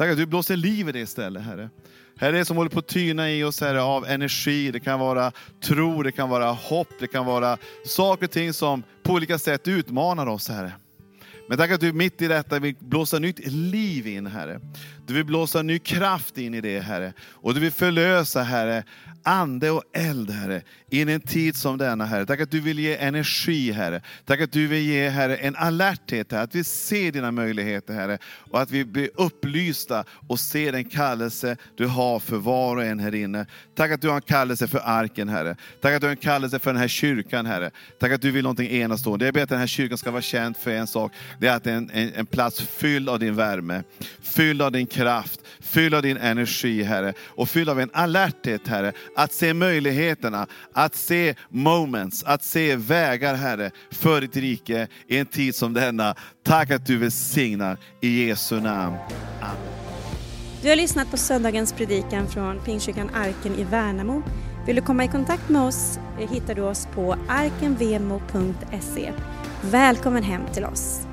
Tack 0.00 0.10
att 0.10 0.16
du 0.16 0.26
blåser 0.26 0.56
liv 0.56 0.88
i 0.88 0.92
det 0.92 1.00
istället, 1.00 1.42
Herre. 1.42 1.70
Herre, 2.16 2.38
det 2.38 2.44
som 2.44 2.56
håller 2.56 2.70
på 2.70 2.78
att 2.78 2.86
tyna 2.86 3.30
i 3.30 3.44
oss 3.44 3.60
Herre, 3.60 3.82
av 3.82 4.06
energi, 4.06 4.70
det 4.70 4.80
kan 4.80 5.00
vara 5.00 5.32
tro, 5.62 6.02
det 6.02 6.12
kan 6.12 6.28
vara 6.28 6.50
hopp, 6.50 6.88
det 6.98 7.06
kan 7.06 7.26
vara 7.26 7.58
saker 7.84 8.24
och 8.24 8.30
ting 8.30 8.52
som 8.52 8.82
på 9.02 9.12
olika 9.12 9.38
sätt 9.38 9.68
utmanar 9.68 10.26
oss 10.26 10.48
Herre. 10.48 10.72
Men 11.50 11.58
tack 11.58 11.70
att 11.70 11.80
du 11.80 11.92
mitt 11.92 12.22
i 12.22 12.28
detta 12.28 12.58
vill 12.58 12.74
blåsa 12.78 13.18
nytt 13.18 13.46
liv 13.46 14.06
in 14.06 14.26
Herre. 14.26 14.60
Du 15.06 15.14
vill 15.14 15.24
blåsa 15.24 15.62
ny 15.62 15.78
kraft 15.78 16.38
in 16.38 16.54
i 16.54 16.60
det 16.60 16.80
Herre. 16.80 17.12
Och 17.20 17.54
du 17.54 17.60
vill 17.60 17.72
förlösa 17.72 18.42
Herre, 18.42 18.84
ande 19.22 19.70
och 19.70 19.82
eld 19.92 20.30
Herre, 20.30 20.62
in 20.90 21.08
i 21.08 21.12
en 21.12 21.20
tid 21.20 21.56
som 21.56 21.78
denna 21.78 22.04
Herre. 22.04 22.26
Tack 22.26 22.40
att 22.40 22.50
du 22.50 22.60
vill 22.60 22.78
ge 22.78 22.96
energi 22.96 23.72
Herre. 23.72 24.02
Tack 24.24 24.40
att 24.40 24.52
du 24.52 24.66
vill 24.66 24.82
ge 24.82 25.08
Herre 25.08 25.36
en 25.36 25.56
alerthet 25.56 26.32
Herre, 26.32 26.42
att 26.42 26.54
vi 26.54 26.64
ser 26.64 27.12
dina 27.12 27.30
möjligheter 27.30 27.94
Herre. 27.94 28.18
Och 28.24 28.60
att 28.60 28.70
vi 28.70 28.84
blir 28.84 29.10
upplysta 29.14 30.04
och 30.28 30.40
ser 30.40 30.72
den 30.72 30.84
kallelse 30.84 31.56
du 31.76 31.86
har 31.86 32.20
för 32.20 32.36
var 32.36 32.76
och 32.76 32.84
en 32.84 32.98
här 32.98 33.14
inne. 33.14 33.46
Tack 33.74 33.90
att 33.90 34.00
du 34.00 34.08
har 34.08 34.16
en 34.16 34.22
kallelse 34.22 34.68
för 34.68 34.80
arken 34.84 35.28
Herre. 35.28 35.56
Tack 35.80 35.94
att 35.94 36.00
du 36.00 36.06
har 36.06 36.12
en 36.12 36.16
kallelse 36.16 36.58
för 36.58 36.72
den 36.72 36.80
här 36.80 36.88
kyrkan 36.88 37.46
Herre. 37.46 37.70
Tack 38.00 38.12
att 38.12 38.22
du 38.22 38.30
vill 38.30 38.42
någonting 38.42 38.70
enastående. 38.70 39.24
Jag 39.24 39.34
ber 39.34 39.42
att 39.42 39.48
den 39.48 39.58
här 39.58 39.66
kyrkan 39.66 39.98
ska 39.98 40.10
vara 40.10 40.22
känd 40.22 40.56
för 40.56 40.70
en 40.70 40.86
sak 40.86 41.12
det 41.40 41.48
är 41.48 41.56
att 41.56 41.64
det 41.64 41.70
är 41.70 41.76
en, 41.76 41.90
en, 41.92 42.12
en 42.14 42.26
plats 42.26 42.60
fylld 42.60 43.08
av 43.08 43.18
din 43.18 43.36
värme, 43.36 43.82
fylld 44.22 44.62
av 44.62 44.72
din 44.72 44.86
kraft, 44.86 45.40
fylld 45.60 45.94
av 45.94 46.02
din 46.02 46.16
energi 46.16 46.82
Herre. 46.82 47.12
Och 47.20 47.48
fylld 47.48 47.68
av 47.68 47.80
en 47.80 47.90
alerthet 47.92 48.68
Herre, 48.68 48.92
att 49.16 49.32
se 49.32 49.54
möjligheterna, 49.54 50.46
att 50.72 50.94
se 50.94 51.34
moments, 51.48 52.24
att 52.24 52.44
se 52.44 52.76
vägar 52.76 53.34
Herre, 53.34 53.70
för 53.90 54.20
ditt 54.20 54.36
rike 54.36 54.88
i 55.06 55.18
en 55.18 55.26
tid 55.26 55.54
som 55.54 55.74
denna. 55.74 56.14
Tack 56.42 56.70
att 56.70 56.86
du 56.86 56.98
välsignar 56.98 57.78
i 58.00 58.26
Jesu 58.26 58.60
namn. 58.60 58.96
Amen. 59.40 59.56
Du 60.62 60.68
har 60.68 60.76
lyssnat 60.76 61.10
på 61.10 61.16
söndagens 61.16 61.72
predikan 61.72 62.28
från 62.28 62.60
Pingstkyrkan 62.64 63.10
Arken 63.14 63.54
i 63.54 63.64
Värnamo. 63.64 64.22
Vill 64.66 64.76
du 64.76 64.82
komma 64.82 65.04
i 65.04 65.08
kontakt 65.08 65.48
med 65.48 65.62
oss 65.62 65.98
eh, 66.20 66.30
hittar 66.30 66.54
du 66.54 66.62
oss 66.62 66.88
på 66.94 67.16
arkenvemo.se. 67.28 69.12
Välkommen 69.62 70.22
hem 70.22 70.42
till 70.54 70.64
oss! 70.64 71.09